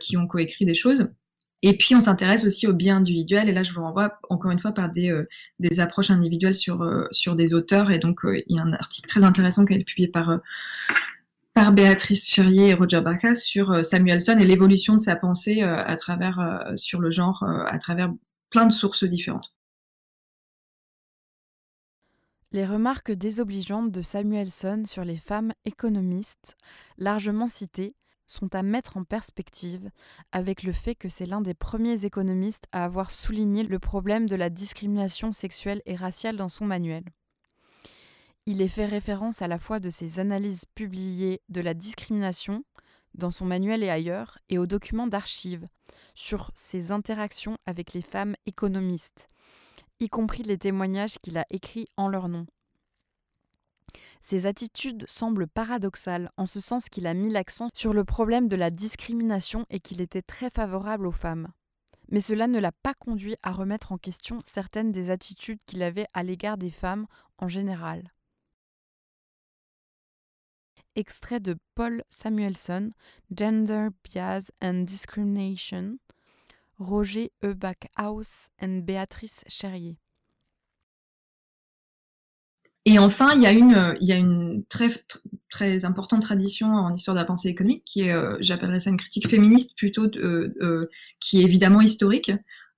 qui 0.00 0.16
ont 0.16 0.26
coécrit 0.26 0.64
des 0.64 0.74
choses. 0.74 1.12
Et 1.62 1.76
puis, 1.76 1.94
on 1.94 2.00
s'intéresse 2.00 2.44
aussi 2.44 2.66
au 2.66 2.72
bien 2.72 2.96
individuel. 2.96 3.48
Et 3.48 3.52
là, 3.52 3.62
je 3.62 3.72
vous 3.72 3.82
renvoie 3.82 4.18
encore 4.30 4.50
une 4.50 4.58
fois 4.58 4.72
par 4.72 4.90
des, 4.92 5.12
approches 5.78 6.10
individuelles 6.10 6.56
sur 6.56 7.36
des 7.36 7.54
auteurs. 7.54 7.92
Et 7.92 8.00
donc, 8.00 8.20
il 8.24 8.56
y 8.56 8.58
a 8.58 8.62
un 8.62 8.72
article 8.72 9.08
très 9.08 9.22
intéressant 9.22 9.64
qui 9.64 9.74
a 9.74 9.76
été 9.76 9.84
publié 9.84 10.08
par 10.08 10.40
par 11.60 11.72
Béatrice 11.72 12.26
Cherrier 12.26 12.68
et 12.68 12.74
Roger 12.74 13.02
Bacca 13.02 13.34
sur 13.34 13.70
euh, 13.70 13.82
Samuelson 13.82 14.38
et 14.38 14.46
l'évolution 14.46 14.94
de 14.94 14.98
sa 14.98 15.14
pensée 15.14 15.62
euh, 15.62 15.84
à 15.84 15.94
travers, 15.96 16.40
euh, 16.40 16.74
sur 16.76 17.00
le 17.00 17.10
genre, 17.10 17.44
à 17.44 17.76
travers 17.76 18.10
plein 18.48 18.64
de 18.64 18.72
sources 18.72 19.04
différentes. 19.04 19.54
Les 22.52 22.64
remarques 22.64 23.12
désobligeantes 23.12 23.92
de 23.92 24.00
Samuelson 24.00 24.84
sur 24.86 25.04
les 25.04 25.18
femmes 25.18 25.52
économistes, 25.66 26.56
largement 26.96 27.46
citées, 27.46 27.94
sont 28.26 28.54
à 28.54 28.62
mettre 28.62 28.96
en 28.96 29.04
perspective 29.04 29.90
avec 30.32 30.62
le 30.62 30.72
fait 30.72 30.94
que 30.94 31.10
c'est 31.10 31.26
l'un 31.26 31.42
des 31.42 31.52
premiers 31.52 32.06
économistes 32.06 32.68
à 32.72 32.86
avoir 32.86 33.10
souligné 33.10 33.64
le 33.64 33.78
problème 33.78 34.30
de 34.30 34.36
la 34.36 34.48
discrimination 34.48 35.30
sexuelle 35.32 35.82
et 35.84 35.94
raciale 35.94 36.38
dans 36.38 36.48
son 36.48 36.64
manuel. 36.64 37.04
Il 38.46 38.62
est 38.62 38.68
fait 38.68 38.86
référence 38.86 39.42
à 39.42 39.48
la 39.48 39.58
fois 39.58 39.80
de 39.80 39.90
ses 39.90 40.18
analyses 40.18 40.64
publiées 40.74 41.40
de 41.48 41.60
la 41.60 41.74
discrimination 41.74 42.64
dans 43.14 43.30
son 43.30 43.44
manuel 43.44 43.82
et 43.82 43.90
ailleurs, 43.90 44.38
et 44.48 44.58
aux 44.58 44.66
documents 44.66 45.06
d'archives 45.06 45.66
sur 46.14 46.50
ses 46.54 46.92
interactions 46.92 47.58
avec 47.66 47.92
les 47.92 48.02
femmes 48.02 48.36
économistes, 48.46 49.28
y 49.98 50.08
compris 50.08 50.42
les 50.42 50.58
témoignages 50.58 51.18
qu'il 51.18 51.38
a 51.38 51.46
écrits 51.50 51.88
en 51.96 52.08
leur 52.08 52.28
nom. 52.28 52.46
Ses 54.22 54.46
attitudes 54.46 55.04
semblent 55.08 55.48
paradoxales 55.48 56.30
en 56.36 56.46
ce 56.46 56.60
sens 56.60 56.88
qu'il 56.88 57.06
a 57.06 57.14
mis 57.14 57.30
l'accent 57.30 57.68
sur 57.74 57.92
le 57.92 58.04
problème 58.04 58.48
de 58.48 58.56
la 58.56 58.70
discrimination 58.70 59.64
et 59.70 59.80
qu'il 59.80 60.00
était 60.00 60.22
très 60.22 60.50
favorable 60.50 61.06
aux 61.06 61.12
femmes. 61.12 61.48
Mais 62.10 62.20
cela 62.20 62.46
ne 62.46 62.58
l'a 62.58 62.72
pas 62.72 62.94
conduit 62.94 63.36
à 63.42 63.52
remettre 63.52 63.92
en 63.92 63.98
question 63.98 64.40
certaines 64.44 64.92
des 64.92 65.10
attitudes 65.10 65.60
qu'il 65.64 65.82
avait 65.82 66.06
à 66.12 66.22
l'égard 66.22 66.58
des 66.58 66.70
femmes 66.70 67.06
en 67.38 67.48
général. 67.48 68.12
Extrait 70.96 71.40
de 71.40 71.56
Paul 71.74 72.02
Samuelson, 72.10 72.90
Gender 73.34 73.88
Bias 74.04 74.50
and 74.62 74.84
Discrimination, 74.84 75.98
Roger 76.78 77.30
E. 77.44 77.52
Backhaus 77.54 78.48
et 78.60 78.80
Béatrice 78.80 79.44
Cherrier. 79.48 79.96
Et 82.86 82.98
enfin, 82.98 83.34
il 83.34 83.42
y 83.42 83.46
a 84.12 84.16
une, 84.16 84.64
très, 84.68 85.84
importante 85.84 86.22
tradition 86.22 86.68
en 86.68 86.94
histoire 86.94 87.14
de 87.14 87.20
la 87.20 87.26
pensée 87.26 87.48
économique 87.48 87.84
qui 87.84 88.02
est, 88.02 88.12
euh, 88.12 88.36
j'appellerais 88.40 88.80
ça 88.80 88.90
une 88.90 88.96
critique 88.96 89.28
féministe 89.28 89.76
plutôt, 89.76 90.06
de, 90.06 90.54
euh, 90.60 90.88
qui 91.20 91.40
est 91.40 91.44
évidemment 91.44 91.82
historique, 91.82 92.32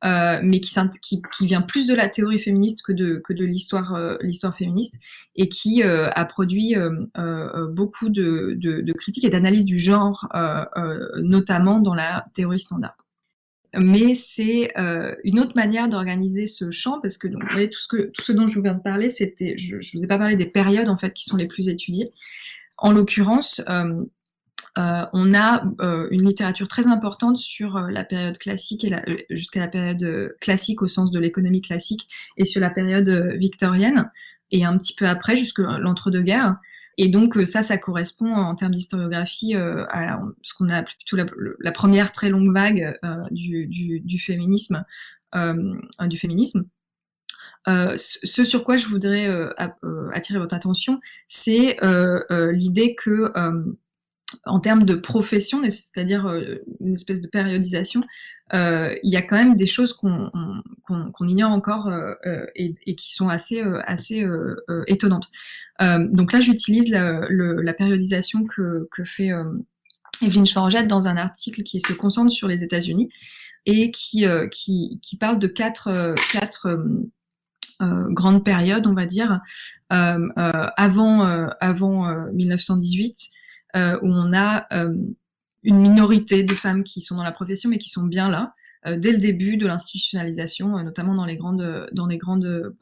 euh, 0.05 0.41
mais 0.43 0.59
qui, 0.59 1.23
vient 1.43 1.63
plus 1.63 1.87
de 1.87 1.95
la 1.95 2.09
théorie 2.09 2.41
féministe 2.41 2.83
que 2.83 2.93
de, 2.93 3.23
euh, 3.31 4.19
l'histoire 4.21 4.57
féministe, 4.57 4.99
et 5.37 5.49
qui 5.49 5.85
euh, 5.85 6.11
a 6.11 6.25
produit 6.25 6.75
beaucoup 7.71 8.09
de, 8.09 8.93
critiques 8.95 9.25
et 9.25 9.31
d'analyses 9.31 9.65
du 9.65 9.79
genre, 9.79 10.29
notamment 11.19 11.79
dans 11.79 11.95
la 11.95 12.25
théorie 12.35 12.61
standard 12.61 12.97
mais 13.75 14.15
c'est 14.15 14.71
une 15.25 15.41
autre 15.41 15.53
manière 15.57 15.89
d'organiser 15.89 16.47
ce 16.47 16.71
champ 16.71 17.01
parce 17.01 17.17
que 17.17 17.27
tout 17.27 18.23
ce 18.23 18.33
dont 18.33 18.47
je 18.47 18.57
vous 18.57 18.63
viens 18.63 18.75
de 18.75 18.83
parler, 18.83 19.09
c'était, 19.09 19.57
je, 19.57 19.81
je 19.81 19.97
vous 19.97 20.05
ai 20.05 20.07
pas 20.07 20.19
parlé 20.19 20.37
des 20.37 20.45
périodes 20.45 20.91
en 20.91 20.99
fait 20.99 21.15
qui 21.15 21.25
sont 21.25 21.39
les 21.39 21.47
plus 21.47 21.71
étudiées. 21.71 22.11
En 22.77 22.93
l'occurrence, 22.93 23.63
on 24.77 25.35
a 25.35 25.65
euh, 25.81 26.09
une 26.11 26.27
littérature 26.27 26.69
très 26.69 26.87
importante 26.87 27.37
sur 27.37 27.77
euh, 27.77 27.91
la 27.91 28.05
période 28.05 28.39
classique 28.39 28.85
et 28.85 28.95
euh, 28.95 29.17
jusqu'à 29.31 29.61
la 29.61 29.69
période 29.69 30.35
classique 30.41 30.83
au 30.83 30.89
sens 30.89 31.11
de 31.11 31.19
l'économie 31.19 31.61
classique 31.61 32.09
et 32.37 32.45
sur 32.45 32.61
la 32.61 32.71
période 32.71 33.09
victorienne 33.37 34.11
et 34.51 34.65
un 34.65 34.77
petit 34.79 34.95
peu 34.95 35.07
après 35.07 35.37
jusqu'à 35.37 35.79
l'entre-deux-guerres. 35.79 36.59
Et 36.99 37.09
donc 37.09 37.37
euh, 37.37 37.47
ça, 37.47 37.63
ça 37.63 37.79
correspond 37.79 38.35
en 38.35 38.55
termes 38.55 38.75
d'historiographie 38.75 39.57
euh, 39.57 39.87
à 39.89 40.21
ce 40.43 40.55
qu'on 40.55 40.69
a 40.69 40.83
plutôt 40.83 41.17
la, 41.17 41.73
première 41.73 42.13
très 42.13 42.29
longue 42.29 42.53
vague 42.53 42.99
euh, 43.03 43.17
du, 43.31 43.67
du, 43.67 44.01
du, 44.01 44.19
féminisme. 44.19 44.85
du 45.35 46.19
féminisme. 46.19 46.65
Euh, 47.69 47.95
ce 47.97 48.45
sur 48.45 48.65
quoi 48.65 48.77
je 48.77 48.87
voudrais 48.89 49.29
euh, 49.29 49.51
attirer 50.13 50.39
votre 50.41 50.55
attention, 50.55 51.01
c'est 51.29 51.83
euh, 51.85 52.53
l'idée 52.53 52.95
que 52.95 53.33
en 54.45 54.61
termes 54.61 54.85
de 54.85 54.95
profession, 54.95 55.63
c'est-à-dire 55.63 56.27
euh, 56.27 56.57
une 56.81 56.95
espèce 56.95 57.21
de 57.21 57.29
périodisation, 57.29 58.03
euh, 58.55 58.95
il 59.03 59.13
y 59.13 59.17
a 59.17 59.23
quand 59.23 59.37
même 59.37 59.55
des 59.55 59.67
choses 59.67 59.93
qu'on 59.93 60.31
ignore 61.27 61.53
encore 61.53 61.89
euh, 61.89 62.47
et, 62.55 62.95
qui 62.97 63.13
sont 63.13 63.29
assez, 63.29 63.63
assez 63.87 64.27
étonnantes. 64.87 65.31
donc 65.81 66.33
là, 66.33 66.41
j'utilise 66.41 66.91
la, 66.91 67.75
périodisation 67.75 68.45
que, 68.45 68.89
fait 69.05 69.31
Evelyn 70.21 70.45
Schwarzschild 70.45 70.87
dans 70.87 71.09
un 71.09 71.17
article 71.17 71.63
qui 71.63 71.81
se 71.81 71.93
concentre 71.93 72.31
sur 72.31 72.47
les 72.49 72.63
États-Unis 72.63 73.11
et 73.65 73.91
qui, 73.91 74.27
qui, 74.51 75.17
parle 75.19 75.39
de 75.39 75.47
quatre, 75.47 76.15
quatre 76.31 76.85
grandes 77.81 78.45
périodes, 78.45 78.87
on 78.87 78.95
va 78.95 79.07
dire, 79.07 79.41
avant, 79.89 81.23
avant 81.61 82.27
1918. 82.33 83.31
Euh, 83.75 83.99
où 84.03 84.09
on 84.09 84.35
a 84.35 84.67
euh, 84.73 84.95
une 85.63 85.79
minorité 85.79 86.43
de 86.43 86.55
femmes 86.55 86.85
qui 86.85 87.01
sont 87.01 87.17
dans 87.17 87.23
la 87.23 87.33
profession, 87.33 87.71
mais 87.71 87.79
qui 87.79 87.89
sont 87.89 88.05
bien 88.05 88.29
là 88.29 88.53
euh, 88.87 88.99
dès 88.99 89.13
le 89.13 89.19
début 89.19 89.57
de 89.57 89.67
l'institutionnalisation, 89.67 90.83
notamment 90.83 91.15
dans 91.15 91.25
les 91.25 91.37
grandes, 91.37 92.75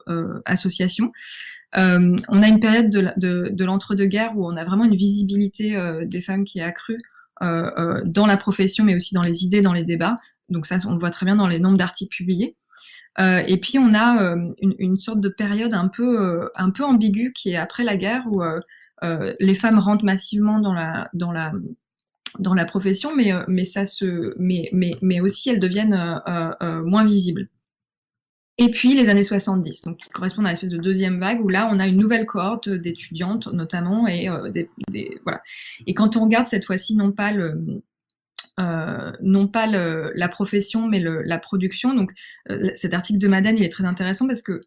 associations. 0.45 1.11
on 1.75 2.41
a 2.43 2.47
une 2.47 2.59
période 2.59 2.89
de, 2.89 3.63
l'entre-deux-guerres 3.63 4.35
où 4.35 4.45
on 4.45 4.57
a 4.57 4.65
vraiment 4.65 4.83
une 4.83 4.95
visibilité 4.95 5.79
des 6.05 6.21
femmes 6.21 6.43
qui 6.43 6.59
est 6.59 6.63
accrue 6.63 7.01
dans 7.39 8.25
la 8.27 8.37
profession, 8.37 8.83
mais 8.83 8.95
aussi 8.95 9.13
dans 9.13 9.21
les 9.21 9.45
idées, 9.45 9.61
dans 9.61 9.73
les 9.73 9.85
débats. 9.85 10.15
Donc 10.49 10.65
ça, 10.65 10.77
on 10.85 10.91
le 10.91 10.99
voit 10.99 11.11
très 11.11 11.25
bien 11.25 11.37
dans 11.37 11.47
les 11.47 11.59
nombres 11.59 11.77
d'articles 11.77 12.13
publiés. 12.13 12.57
et 13.19 13.57
puis 13.61 13.77
on 13.77 13.93
a 13.93 14.35
une, 14.59 14.97
sorte 14.97 15.21
de 15.21 15.29
période 15.29 15.73
un 15.73 15.87
peu, 15.87 16.49
un 16.55 16.71
peu 16.71 16.83
ambiguë 16.83 17.31
qui 17.33 17.51
est 17.51 17.57
après 17.57 17.83
la 17.83 17.95
guerre 17.95 18.23
où 18.29 18.41
les 19.01 19.55
femmes 19.55 19.79
rentrent 19.79 20.05
massivement 20.05 20.59
dans 20.59 20.73
la, 20.73 21.09
dans 21.13 21.31
la, 21.31 21.53
dans 22.39 22.53
la 22.53 22.65
profession, 22.65 23.15
mais, 23.15 23.33
euh, 23.33 23.43
mais, 23.47 23.65
ça 23.65 23.85
se, 23.85 24.33
mais, 24.39 24.69
mais, 24.71 24.91
mais 25.01 25.19
aussi 25.19 25.49
elles 25.49 25.59
deviennent 25.59 25.93
euh, 25.93 26.83
moins 26.83 27.05
visibles. 27.05 27.49
Et 28.57 28.69
puis 28.69 28.93
les 28.93 29.09
années 29.09 29.23
70, 29.23 29.83
donc 29.83 29.97
qui 29.97 30.09
correspondent 30.09 30.45
à 30.45 30.49
une 30.49 30.53
espèce 30.53 30.71
de 30.71 30.77
deuxième 30.77 31.19
vague 31.19 31.43
où 31.43 31.49
là 31.49 31.69
on 31.71 31.79
a 31.79 31.87
une 31.87 31.97
nouvelle 31.97 32.25
cohorte 32.25 32.69
d'étudiantes 32.69 33.47
notamment 33.47 34.07
et 34.07 34.27
voilà. 35.23 35.41
Et 35.87 35.93
quand 35.93 36.15
on 36.15 36.25
regarde 36.25 36.47
cette 36.47 36.65
fois-ci 36.65 36.95
non 36.95 37.11
pas 37.11 37.31
le 37.31 37.81
euh, 38.59 39.11
non 39.21 39.47
pas 39.47 39.65
le, 39.65 40.11
la 40.15 40.27
profession 40.27 40.87
mais 40.87 40.99
la 40.99 41.39
production, 41.39 41.95
donc 41.95 42.11
cet 42.75 42.93
article 42.93 43.19
de 43.19 43.27
Madeleine 43.27 43.57
il 43.57 43.63
est 43.63 43.71
très 43.71 43.85
intéressant 43.85 44.27
parce 44.27 44.43
que 44.43 44.61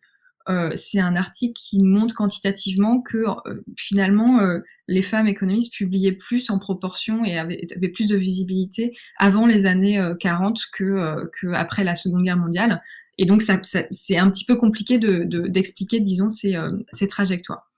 euh, 0.49 0.73
c'est 0.77 1.01
un 1.01 1.17
article 1.17 1.55
qui 1.55 1.83
montre 1.83 2.15
quantitativement 2.15 3.01
que 3.01 3.19
euh, 3.19 3.65
finalement 3.77 4.41
euh, 4.41 4.61
les 4.89 5.03
femmes 5.03 5.27
économistes 5.27 5.73
publiaient 5.73 6.13
plus 6.13 6.51
en 6.51 6.59
proportion 6.59 7.25
et 7.25 7.39
avaient, 7.39 7.67
plus 7.95 8.07
de 8.07 8.17
visibilité 8.17 8.95
avant 9.17 9.47
les 9.47 9.65
années 9.65 10.03
40 10.21 10.61
que, 10.73 11.55
après 11.55 11.85
la 11.85 11.97
Seconde 11.97 12.25
Guerre 12.25 12.37
mondiale. 12.37 12.83
Et 13.17 13.25
donc 13.25 13.43
ça, 13.43 13.59
c'est 13.63 14.19
un 14.19 14.31
petit 14.31 14.45
peu 14.45 14.57
compliqué 14.57 14.99
d'expliquer, 14.99 16.01
de, 16.01 16.05
disons, 16.05 16.29
ces, 16.29 16.57
ces 16.93 17.09
trajectoires. 17.09 17.71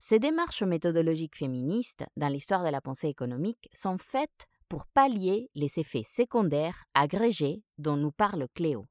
Ces 0.00 0.18
démarches 0.18 0.62
méthodologiques 0.62 1.36
féministes 1.36 2.04
dans 2.16 2.28
l'histoire 2.28 2.64
de 2.64 2.70
la 2.70 2.80
pensée 2.80 3.08
économique 3.08 3.68
sont 3.72 3.98
faites 3.98 4.46
pour 4.68 4.86
pallier 4.86 5.50
les 5.54 5.78
effets 5.78 6.04
secondaires 6.04 6.84
agrégés 6.94 7.62
dont 7.78 7.96
nous 7.96 8.12
parle 8.12 8.46
Cléo 8.54 8.86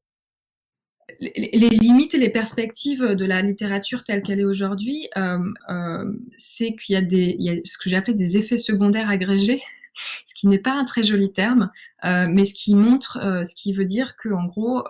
les, 1.19 1.69
limites 1.69 2.13
et 2.13 2.17
les 2.17 2.29
perspectives 2.29 3.03
de 3.03 3.25
la 3.25 3.41
littérature 3.41 4.03
telle 4.03 4.21
qu'elle 4.21 4.39
est 4.39 4.45
aujourd'hui, 4.45 5.09
euh, 5.17 5.39
euh, 5.69 6.11
c'est 6.37 6.75
qu'il 6.75 6.93
y 6.93 6.97
a 6.97 7.01
des, 7.01 7.35
il 7.39 7.45
y 7.45 7.49
a 7.49 7.55
ce 7.63 7.77
que 7.77 7.89
j'ai 7.89 7.95
appelé 7.95 8.13
des 8.13 8.37
effets 8.37 8.57
secondaires 8.57 9.09
agrégés, 9.09 9.61
ce 10.25 10.33
qui 10.35 10.47
n'est 10.47 10.59
pas 10.59 10.73
un 10.73 10.85
très 10.85 11.03
joli 11.03 11.31
terme, 11.31 11.71
euh, 12.05 12.27
mais 12.29 12.45
ce 12.45 12.53
qui 12.53 12.75
montre, 12.75 13.43
ce 13.45 13.55
qui 13.55 13.73
veut 13.73 13.85
dire 13.85 14.15
que 14.15 14.29
en 14.29 14.45
gros, 14.45 14.83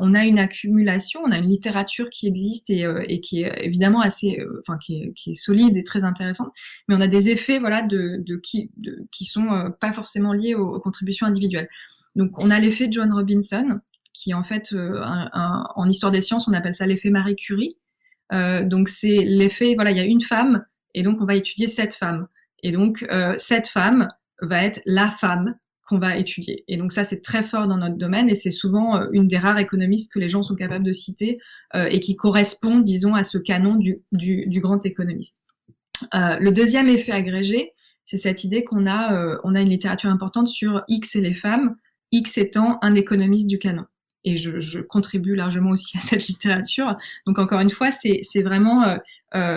on 0.00 0.14
a 0.14 0.24
une 0.24 0.38
accumulation, 0.38 1.20
on 1.26 1.30
a 1.30 1.36
une 1.36 1.50
littérature 1.50 2.08
qui 2.08 2.26
existe 2.26 2.70
et, 2.70 3.20
qui 3.20 3.42
est 3.42 3.66
évidemment 3.66 4.00
assez, 4.00 4.42
enfin 4.60 4.78
qui 4.78 5.12
est, 5.26 5.34
solide 5.34 5.76
et 5.76 5.84
très 5.84 6.04
intéressante, 6.04 6.52
mais 6.88 6.94
on 6.94 7.02
a 7.02 7.06
des 7.06 7.28
effets 7.28 7.58
voilà 7.58 7.82
de, 7.82 8.16
de 8.24 8.36
qui, 8.36 8.70
de, 8.78 9.06
qui 9.12 9.26
sont 9.26 9.70
pas 9.80 9.92
forcément 9.92 10.32
liés 10.32 10.54
aux, 10.54 10.74
aux 10.74 10.80
contributions 10.80 11.26
individuelles. 11.26 11.68
Donc 12.16 12.42
on 12.42 12.50
a 12.50 12.58
l'effet 12.58 12.88
John 12.90 13.12
Robinson, 13.12 13.80
qui 14.14 14.32
en 14.32 14.44
fait, 14.44 14.72
euh, 14.72 15.02
en 15.04 15.88
histoire 15.88 16.12
des 16.12 16.22
sciences, 16.22 16.48
on 16.48 16.52
appelle 16.54 16.74
ça 16.74 16.86
l'effet 16.86 17.10
Marie 17.10 17.36
Curie. 17.36 17.76
Euh, 18.32 18.64
donc 18.64 18.88
c'est 18.88 19.24
l'effet, 19.24 19.74
voilà, 19.74 19.90
il 19.90 19.96
y 19.98 20.00
a 20.00 20.04
une 20.04 20.22
femme, 20.22 20.64
et 20.94 21.02
donc 21.02 21.20
on 21.20 21.26
va 21.26 21.34
étudier 21.34 21.66
cette 21.66 21.92
femme. 21.92 22.28
Et 22.62 22.70
donc 22.70 23.04
euh, 23.10 23.34
cette 23.36 23.66
femme 23.66 24.08
va 24.40 24.64
être 24.64 24.80
la 24.86 25.10
femme 25.10 25.56
qu'on 25.86 25.98
va 25.98 26.16
étudier. 26.16 26.64
Et 26.68 26.78
donc 26.78 26.92
ça, 26.92 27.04
c'est 27.04 27.20
très 27.20 27.42
fort 27.42 27.68
dans 27.68 27.76
notre 27.76 27.98
domaine 27.98 28.30
et 28.30 28.34
c'est 28.34 28.50
souvent 28.50 29.02
une 29.10 29.28
des 29.28 29.36
rares 29.36 29.58
économistes 29.58 30.10
que 30.10 30.18
les 30.18 30.30
gens 30.30 30.42
sont 30.42 30.54
capables 30.54 30.84
de 30.84 30.94
citer 30.94 31.38
et 31.74 32.00
qui 32.00 32.16
correspond, 32.16 32.78
disons, 32.78 33.14
à 33.14 33.22
ce 33.22 33.36
canon 33.36 33.74
du, 33.74 34.02
du, 34.10 34.60
grand 34.62 34.86
économiste. 34.86 35.38
le 36.14 36.50
deuxième 36.52 36.88
effet 36.88 37.12
agrégé, 37.12 37.72
c'est 38.06 38.16
cette 38.16 38.44
idée 38.44 38.64
qu'on 38.64 38.86
a, 38.86 39.38
on 39.44 39.52
a 39.52 39.60
une 39.60 39.68
littérature 39.68 40.08
importante 40.08 40.48
sur 40.48 40.82
X 40.88 41.16
et 41.16 41.20
les 41.20 41.34
femmes, 41.34 41.76
X 42.12 42.38
étant 42.38 42.78
un 42.80 42.94
économiste 42.94 43.46
du 43.46 43.58
canon. 43.58 43.84
Et 44.24 44.36
je, 44.36 44.80
contribue 44.80 45.34
largement 45.34 45.70
aussi 45.70 45.96
à 45.96 46.00
cette 46.00 46.26
littérature. 46.26 46.96
Donc 47.26 47.38
encore 47.38 47.60
une 47.60 47.70
fois, 47.70 47.90
c'est 47.92 48.42
vraiment 48.42 48.98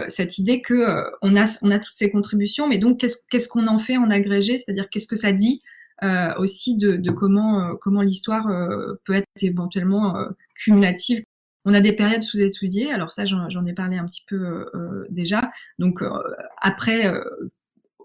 cette 0.08 0.38
idée 0.38 0.62
que 0.62 1.04
on 1.22 1.36
a 1.36 1.46
on 1.62 1.72
a 1.72 1.80
toutes 1.80 1.94
ces 1.94 2.10
contributions, 2.10 2.68
mais 2.68 2.78
donc 2.78 3.00
qu'est-ce 3.00 3.48
qu'on 3.48 3.68
en 3.68 3.80
fait 3.80 3.98
en 3.98 4.10
agrégé, 4.10 4.58
c'est-à-dire 4.58 4.90
qu'est-ce 4.90 5.08
que 5.08 5.16
ça 5.16 5.32
dit 5.32 5.62
aussi 6.38 6.78
de, 6.78 6.98
de 6.98 7.12
comment 7.12 7.76
comment 7.76 8.02
l'histoire 8.02 8.48
peut 9.04 9.14
être 9.14 9.28
éventuellement 9.42 10.16
cumulative? 10.56 11.24
On 11.70 11.74
a 11.74 11.82
des 11.82 11.92
périodes 11.92 12.22
sous-étudiées, 12.22 12.94
alors 12.94 13.12
ça 13.12 13.26
j'en 13.26 13.66
ai 13.66 13.74
parlé 13.74 13.98
un 13.98 14.06
petit 14.06 14.24
peu 14.26 14.38
euh, 14.38 14.66
euh, 14.74 15.06
déjà. 15.10 15.50
Donc 15.80 16.02
euh, 16.02 16.10
après 16.62 17.14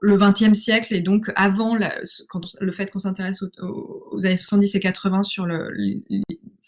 le 0.02 0.18
XXe 0.18 0.58
siècle 0.58 0.94
et 0.94 1.00
donc 1.00 1.30
avant 1.36 1.74
le 1.76 2.72
fait 2.72 2.90
qu'on 2.90 2.98
s'intéresse 2.98 3.42
aux, 3.60 4.26
années 4.26 4.36
70 4.36 4.74
et 4.74 4.80
80 4.80 5.22
sur 5.22 5.46
le, 5.46 5.70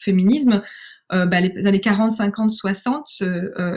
féminisme, 0.00 0.62
bah, 1.10 1.40
les 1.40 1.66
années 1.66 1.80
40, 1.80 2.12
50, 2.12 2.50
60, 2.50 3.22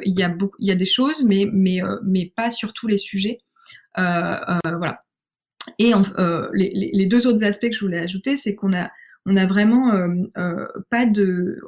il, 0.05 0.13
y 0.59 0.71
a 0.71 0.75
des 0.75 0.85
choses, 0.85 1.23
mais, 1.23 1.49
mais 1.51 2.33
pas 2.35 2.51
sur 2.51 2.73
tous 2.73 2.87
les 2.87 2.97
sujets. 2.97 3.39
voilà. 3.95 5.03
Et 5.79 5.91
les, 6.53 7.05
deux 7.05 7.27
autres 7.27 7.43
aspects 7.43 7.69
que 7.69 7.75
je 7.75 7.81
voulais 7.81 7.99
ajouter, 7.99 8.35
c'est 8.35 8.55
qu'on 8.55 8.73
a 8.73 9.45
vraiment 9.45 9.93
euh, 9.93 10.07
euh, 10.37 10.67
pas 10.89 11.05
de. 11.05 11.59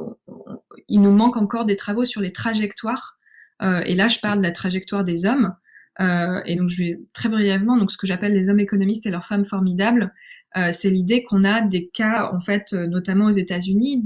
Il 0.88 1.02
nous 1.02 1.12
manque 1.12 1.38
encore 1.38 1.66
des 1.66 1.76
travaux 1.76 2.06
sur 2.06 2.22
les 2.22 2.32
trajectoires. 2.32 3.20
Euh, 3.62 3.82
et 3.86 3.96
là, 3.96 4.08
je 4.08 4.20
parle 4.20 4.40
de 4.40 4.44
la 4.44 4.52
trajectoire 4.52 5.04
des 5.04 5.26
hommes. 5.26 5.54
Et 6.00 6.56
donc, 6.56 6.70
je 6.70 6.78
vais 6.78 7.00
très 7.14 7.30
brièvement, 7.30 7.78
donc 7.78 7.92
ce 7.92 7.98
que 7.98 8.08
j'appelle 8.08 8.34
les 8.34 8.50
hommes 8.50 8.60
économistes 8.60 9.06
et 9.06 9.12
leurs 9.12 9.26
femmes 9.26 9.46
formidables, 9.46 10.14
c'est 10.72 10.90
l'idée 10.90 11.24
qu'on 11.24 11.44
a 11.44 11.62
des 11.62 11.90
cas, 11.90 12.32
en 12.34 12.40
fait, 12.40 12.72
notamment 12.72 13.26
aux 13.26 13.32
États-Unis, 13.32 14.04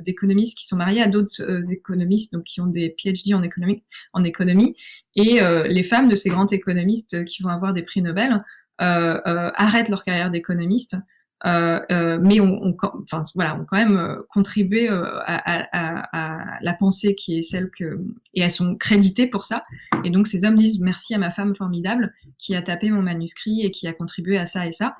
d'économistes 0.00 0.58
qui 0.58 0.66
sont 0.66 0.76
mariés 0.76 1.02
à 1.02 1.08
d'autres 1.08 1.72
économistes, 1.72 2.34
donc 2.34 2.44
qui 2.44 2.60
ont 2.60 2.66
des 2.66 2.94
PhD 3.02 3.34
en 3.34 3.42
économie, 3.42 3.82
en 4.12 4.24
économie, 4.24 4.76
et 5.16 5.40
les 5.66 5.82
femmes 5.82 6.08
de 6.08 6.16
ces 6.16 6.28
grands 6.28 6.46
économistes 6.46 7.24
qui 7.24 7.42
vont 7.42 7.48
avoir 7.48 7.72
des 7.72 7.82
prix 7.82 8.02
Nobel 8.02 8.36
arrêtent 8.78 9.88
leur 9.88 10.04
carrière 10.04 10.30
d'économiste 10.30 10.96
euh, 10.96 10.98
euh, 10.98 11.00
mais 11.44 12.40
on, 12.40 12.76
enfin 13.02 13.22
voilà, 13.34 13.58
on 13.60 13.64
quand 13.64 13.76
même 13.76 13.96
euh, 13.96 14.22
contribué 14.28 14.88
à, 14.88 16.58
la 16.60 16.74
pensée 16.74 17.14
qui 17.14 17.38
est 17.38 17.42
celle 17.42 17.70
que 17.70 18.00
et 18.34 18.42
elles 18.42 18.50
sont 18.50 18.76
créditées 18.76 19.26
pour 19.26 19.44
ça. 19.44 19.62
Et 20.04 20.10
donc 20.10 20.26
ces 20.26 20.44
hommes 20.44 20.54
disent 20.54 20.80
merci 20.80 21.14
à 21.14 21.18
ma 21.18 21.30
femme 21.30 21.54
formidable 21.54 22.12
qui 22.38 22.54
a 22.54 22.62
tapé 22.62 22.90
mon 22.90 23.02
manuscrit 23.02 23.62
et 23.62 23.70
qui 23.70 23.86
a 23.86 23.92
contribué 23.92 24.38
à 24.38 24.46
ça 24.46 24.66
et 24.66 24.72
ça. 24.72 24.92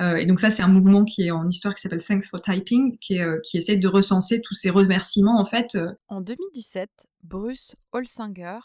et 0.00 0.26
donc 0.26 0.40
ça 0.40 0.50
c'est 0.50 0.62
un 0.62 0.68
mouvement 0.68 1.04
qui 1.04 1.26
est 1.26 1.30
en 1.30 1.48
histoire 1.48 1.74
qui 1.74 1.82
s'appelle 1.82 2.02
Thanks 2.02 2.26
for 2.26 2.40
Typing, 2.40 2.98
qui, 2.98 3.18
qui 3.44 3.58
essaie 3.58 3.76
de 3.76 3.88
recenser 3.88 4.40
tous 4.40 4.54
ces 4.54 4.70
remerciements 4.70 5.40
en 5.40 5.44
fait. 5.44 5.78
En 6.08 6.20
2017, 6.20 7.08
Bruce 7.22 7.76
Holsinger, 7.92 8.60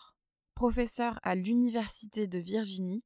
professeur 0.56 1.20
à 1.24 1.36
l'université 1.36 2.28
de 2.28 2.40
Virginie, 2.40 3.04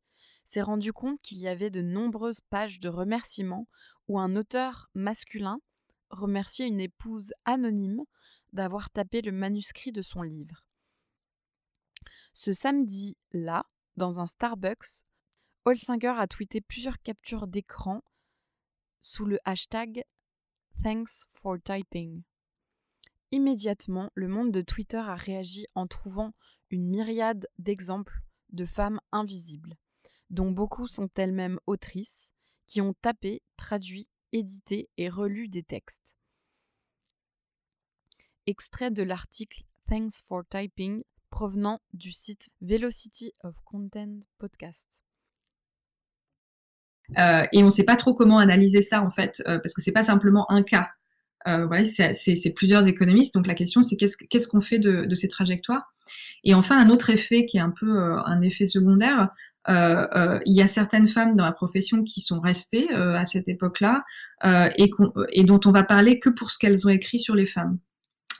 s'est 0.47 0.61
rendu 0.61 0.93
compte 0.93 1.19
qu'il 1.21 1.39
y 1.39 1.49
avait 1.49 1.69
de 1.69 1.81
nombreuses 1.81 2.39
pages 2.39 2.79
de 2.79 2.87
remerciements 2.87 3.67
où 4.07 4.17
un 4.17 4.37
auteur 4.37 4.89
masculin 4.93 5.59
remerciait 6.09 6.69
une 6.69 6.79
épouse 6.79 7.33
anonyme 7.43 8.03
d'avoir 8.53 8.89
tapé 8.89 9.21
le 9.21 9.33
manuscrit 9.33 9.91
de 9.91 10.01
son 10.01 10.21
livre. 10.21 10.65
Ce 12.31 12.53
samedi-là, 12.53 13.65
dans 13.97 14.21
un 14.21 14.25
Starbucks, 14.25 15.03
Holsinger 15.65 16.15
a 16.17 16.27
tweeté 16.27 16.61
plusieurs 16.61 17.01
captures 17.01 17.47
d'écran 17.47 18.01
sous 19.01 19.25
le 19.25 19.39
hashtag 19.43 20.05
Thanks 20.81 21.25
for 21.33 21.57
typing. 21.61 22.23
Immédiatement, 23.31 24.11
le 24.13 24.29
monde 24.29 24.53
de 24.53 24.61
Twitter 24.61 24.95
a 24.95 25.15
réagi 25.15 25.65
en 25.75 25.87
trouvant 25.87 26.31
une 26.69 26.87
myriade 26.87 27.47
d'exemples 27.59 28.21
de 28.53 28.65
femmes 28.65 29.01
invisibles, 29.11 29.75
dont 30.29 30.51
beaucoup 30.51 30.87
sont 30.87 31.09
elles-mêmes 31.15 31.59
autrices, 31.67 32.31
qui 32.65 32.81
ont 32.81 32.93
tapé, 33.01 33.41
traduit, 33.55 34.07
édité 34.33 34.89
et 34.97 35.09
relu 35.09 35.47
des 35.47 35.63
textes. 35.63 36.15
Extrait 38.45 38.91
de 38.91 39.03
l'article 39.03 39.63
Thanks 39.87 40.21
for 40.25 40.43
Typing 40.49 41.03
provenant 41.29 41.79
du 41.93 42.11
site 42.11 42.49
Velocity 42.61 43.33
of 43.43 43.55
Content 43.63 44.19
Podcast. 44.37 45.01
Euh, 47.17 47.43
et 47.53 47.61
on 47.61 47.65
ne 47.65 47.71
sait 47.71 47.85
pas 47.85 47.95
trop 47.95 48.13
comment 48.13 48.37
analyser 48.37 48.81
ça 48.81 49.01
en 49.01 49.09
fait, 49.09 49.41
euh, 49.47 49.59
parce 49.59 49.73
que 49.73 49.81
c'est 49.81 49.91
pas 49.91 50.03
simplement 50.03 50.49
un 50.51 50.63
cas. 50.63 50.89
Euh, 51.47 51.83
c'est 51.85 52.53
plusieurs 52.53 52.87
économistes. 52.87 53.33
Donc 53.33 53.47
la 53.47 53.55
question 53.55 53.81
c'est 53.81 53.95
qu'est-ce 53.95 54.47
qu'on 54.47 54.61
fait 54.61 54.79
de, 54.79 55.15
ces 55.15 55.29
trajectoires? 55.29 55.93
Et 56.43 56.53
enfin 56.53 56.77
un 56.77 56.89
autre 56.89 57.09
effet 57.09 57.45
qui 57.45 57.57
est 57.57 57.61
un 57.61 57.71
peu 57.71 57.97
un 58.25 58.41
effet 58.41 58.67
secondaire, 58.67 59.29
il 59.67 60.55
y 60.55 60.61
a 60.61 60.67
certaines 60.67 61.07
femmes 61.07 61.35
dans 61.35 61.45
la 61.45 61.51
profession 61.51 62.03
qui 62.03 62.21
sont 62.21 62.39
restées 62.39 62.91
euh, 62.93 63.15
à 63.15 63.25
cette 63.25 63.47
époque-là 63.47 64.03
et, 64.77 64.91
et, 65.31 65.43
dont 65.43 65.59
on 65.65 65.71
va 65.71 65.83
parler 65.83 66.19
que 66.19 66.29
pour 66.29 66.51
ce 66.51 66.57
qu'elles 66.57 66.85
ont 66.85 66.89
écrit 66.89 67.19
sur 67.19 67.35
les 67.35 67.47
femmes. 67.47 67.79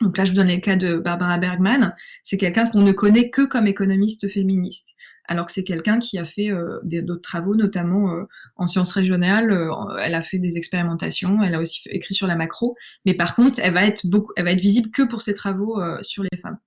Donc 0.02 0.18
là, 0.18 0.26
je 0.26 0.30
vous 0.30 0.36
donne 0.36 0.50
le 0.50 0.60
cas 0.60 0.76
de 0.76 0.98
Barbara 0.98 1.40
Bergman. 1.40 1.96
C'est 2.24 2.38
quelqu'un 2.38 2.68
qu'on 2.68 2.82
ne 2.82 2.92
connaît 2.92 3.32
que 3.32 3.48
comme 3.48 3.66
économiste 3.66 4.30
féministe, 4.30 4.96
alors 5.28 5.48
que 5.48 5.52
c'est 5.52 5.64
quelqu'un 5.64 5.98
qui 5.98 6.20
a 6.20 6.26
fait 6.26 6.52
d'autres 6.84 7.24
travaux, 7.24 7.56
notamment 7.56 8.14
en 8.58 8.68
sciences 8.68 8.92
régionales. 8.92 9.52
elle 10.00 10.14
a 10.14 10.22
fait 10.22 10.38
des 10.38 10.56
expérimentations. 10.56 11.42
Elle 11.42 11.56
a 11.56 11.60
aussi 11.60 11.82
écrit 11.90 12.14
sur 12.14 12.28
la 12.28 12.36
macro. 12.36 12.76
Mais 13.06 13.16
par 13.16 13.36
contre, 13.36 13.60
elle 13.62 13.74
va 13.74 13.86
être 13.86 14.06
beaucoup, 14.06 14.32
elle 14.38 14.46
va 14.46 14.52
être 14.52 14.62
visible 14.62 14.92
que 14.92 15.02
pour 15.02 15.24
ses 15.24 15.34
travaux 15.34 15.82
sur 16.04 16.24
les 16.24 16.38
femmes. 16.38 16.60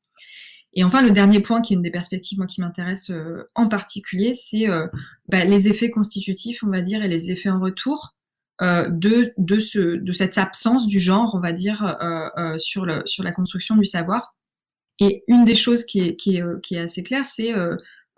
Et 0.73 0.85
enfin, 0.85 1.03
le 1.03 1.11
dernier 1.11 1.41
point, 1.41 1.63
qui 1.63 1.73
est 1.73 1.77
une 1.77 1.83
des 1.83 1.91
perspectives 1.91 2.39
moi, 2.39 2.47
qui 2.47 2.61
m'intéresse 2.61 3.11
euh, 3.11 3.45
en 3.55 3.69
particulier, 3.69 4.35
c'est 4.35 4.69
euh, 4.69 4.87
bah, 5.29 5.45
les 5.45 5.69
effets 5.69 5.91
constitutifs, 5.91 6.63
on 6.63 6.69
va 6.69 6.81
dire, 6.81 7.03
et 7.03 7.09
les 7.09 7.31
effets 7.31 7.51
en 7.51 7.59
retour 7.59 8.15
euh, 8.63 8.89
de, 8.89 9.33
de, 9.37 9.59
ce, 9.59 9.97
de 9.97 10.13
cette 10.13 10.39
absence 10.39 10.87
du 10.87 11.01
genre, 11.01 11.35
on 11.35 11.41
va 11.41 11.53
dire, 11.53 11.97
sur, 12.59 12.87
le, 12.87 13.03
sur 13.07 13.25
la 13.25 13.33
construction 13.33 13.77
du 13.77 13.85
savoir. 13.85 14.35
Et 15.01 15.25
une 15.29 15.45
des 15.45 15.57
choses 15.57 15.85
qui 15.85 16.01
est, 16.01 16.17
qui 16.17 16.37
est, 16.37 16.45
qui 16.63 16.75
est 16.75 16.81
assez 16.81 17.03
claire, 17.03 17.25
c'est 17.25 17.53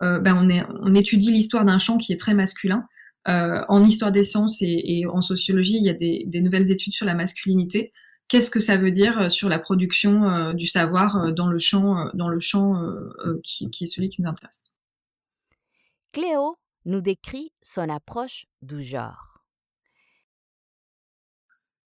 bah, 0.01 0.35
on, 0.35 0.47
on 0.81 0.95
étudie 0.95 1.31
l'histoire 1.31 1.63
d'un 1.63 1.79
champ 1.79 1.97
qui 1.97 2.11
est 2.11 2.19
très 2.19 2.33
masculin. 2.33 2.85
en 3.25 3.83
histoire 3.85 4.11
des 4.11 4.25
sciences 4.25 4.61
et, 4.61 4.81
et, 4.85 5.07
en 5.07 5.21
sociologie, 5.21 5.77
il 5.77 5.85
y 5.85 5.89
a 5.89 5.93
des, 5.93 6.25
des 6.27 6.41
nouvelles 6.41 6.69
études 6.69 6.93
sur 6.93 7.05
la 7.05 7.15
masculinité 7.15 7.93
qu'est-ce 8.27 8.51
que 8.51 8.59
ça 8.59 8.77
veut 8.77 8.91
dire 8.91 9.19
euh, 9.19 9.29
sur 9.29 9.49
la 9.49 9.59
production 9.59 10.29
euh, 10.29 10.53
du 10.53 10.67
savoir 10.67 11.17
euh, 11.17 11.31
dans 11.31 11.47
le 11.47 11.59
champ, 11.59 12.09
dans 12.13 12.29
le 12.29 12.39
champ 12.39 12.81
qui, 13.43 13.65
est 13.65 13.85
celui 13.85 14.09
qui 14.09 14.21
nous 14.21 14.29
intéresse. 14.29 14.63
Cléo 16.11 16.57
nous 16.85 17.01
décrit 17.01 17.51
son 17.61 17.89
approche 17.89 18.45
du 18.61 18.83
genre. 18.83 19.29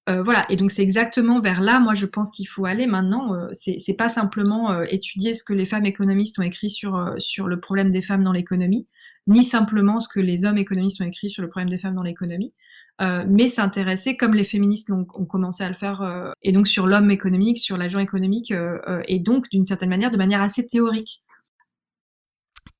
voilà, 0.07 0.45
et 0.49 0.55
donc 0.55 0.71
c'est 0.71 0.81
exactement 0.81 1.41
vers 1.41 1.59
là, 1.59 1.81
moi 1.81 1.93
je 1.93 2.05
pense 2.05 2.31
qu'il 2.31 2.47
faut 2.47 2.65
aller 2.65 2.87
maintenant. 2.87 3.33
Euh, 3.33 3.49
c'est 3.51 3.97
pas 3.97 4.09
simplement 4.09 4.81
étudier 4.83 5.33
ce 5.33 5.43
que 5.43 5.53
les 5.53 5.65
femmes 5.65 5.85
économistes 5.85 6.39
ont 6.39 6.43
écrit 6.43 6.69
sur, 6.69 7.13
sur 7.17 7.47
le 7.47 7.59
problème 7.59 7.91
des 7.91 8.01
femmes 8.01 8.23
dans 8.23 8.31
l'économie, 8.31 8.87
ni 9.27 9.43
simplement 9.43 9.99
ce 9.99 10.07
que 10.07 10.21
les 10.21 10.45
hommes 10.45 10.57
économistes 10.57 11.01
ont 11.01 11.05
écrit 11.05 11.29
sur 11.29 11.41
le 11.41 11.49
problème 11.49 11.69
des 11.69 11.77
femmes 11.77 11.95
dans 11.95 12.03
l'économie, 12.03 12.53
euh, 13.01 13.25
mais 13.27 13.47
s'intéresser, 13.47 14.17
comme 14.17 14.33
les 14.33 14.43
féministes 14.43 14.89
ont, 14.91 15.05
commencé 15.05 15.63
à 15.63 15.69
le 15.69 15.75
faire, 15.75 16.01
euh, 16.01 16.31
et 16.41 16.51
donc 16.51 16.67
sur 16.67 16.87
l'homme 16.87 17.11
économique, 17.11 17.59
sur 17.59 17.77
l'agent 17.77 17.99
économique, 17.99 18.51
euh, 18.51 19.01
et 19.07 19.19
donc 19.19 19.49
d'une 19.49 19.67
certaine 19.67 19.89
manière, 19.89 20.09
de 20.09 20.17
manière 20.17 20.41
assez 20.41 20.65
théorique. 20.65 21.23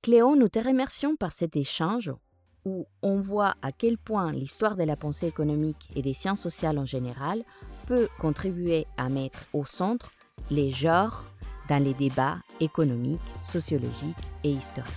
Cléo, 0.02 0.36
nous 0.36 0.50
te 0.50 0.60
remercions 0.60 1.16
par 1.16 1.32
cet 1.32 1.56
échange 1.56 2.12
où 2.66 2.86
on 3.02 3.22
voit 3.22 3.56
à 3.62 3.72
quel 3.72 3.98
point 3.98 4.32
l'histoire 4.32 4.76
de 4.76 4.84
la 4.84 4.96
pensée 4.96 5.28
économique 5.28 5.90
et 5.96 6.02
des 6.02 6.14
sciences 6.14 6.42
sociales 6.42 6.80
en 6.80 6.86
général 6.86 7.44
peut 7.88 8.08
contribuer 8.20 8.88
à 8.98 9.10
mettre 9.10 9.46
au 9.54 9.66
centre 9.66 10.12
les 10.52 10.72
genres 10.72 11.24
dans 11.70 11.82
les 11.82 11.94
débats 11.94 12.40
économiques, 12.60 13.22
sociologiques 13.44 14.16
et 14.44 14.52
historiques. 14.52 14.94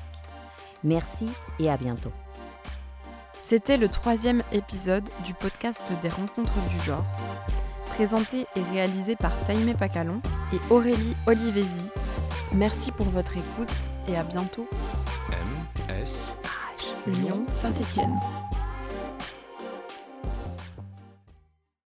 Merci 0.82 1.28
et 1.58 1.68
à 1.68 1.76
bientôt. 1.76 2.12
C'était 3.50 3.78
le 3.78 3.88
troisième 3.88 4.44
épisode 4.52 5.10
du 5.24 5.34
podcast 5.34 5.82
des 6.02 6.08
rencontres 6.08 6.54
du 6.68 6.78
genre, 6.86 7.04
présenté 7.86 8.46
et 8.54 8.62
réalisé 8.72 9.16
par 9.16 9.32
Taïmé 9.44 9.74
Pacalon 9.74 10.20
et 10.52 10.72
Aurélie 10.72 11.16
Olivesi. 11.26 11.90
Merci 12.52 12.92
pour 12.92 13.08
votre 13.08 13.32
écoute 13.36 13.90
et 14.06 14.16
à 14.16 14.22
bientôt. 14.22 14.68
M 15.32 15.96
S 16.00 16.32
Lyon 17.08 17.44
Saint-Étienne. 17.50 18.14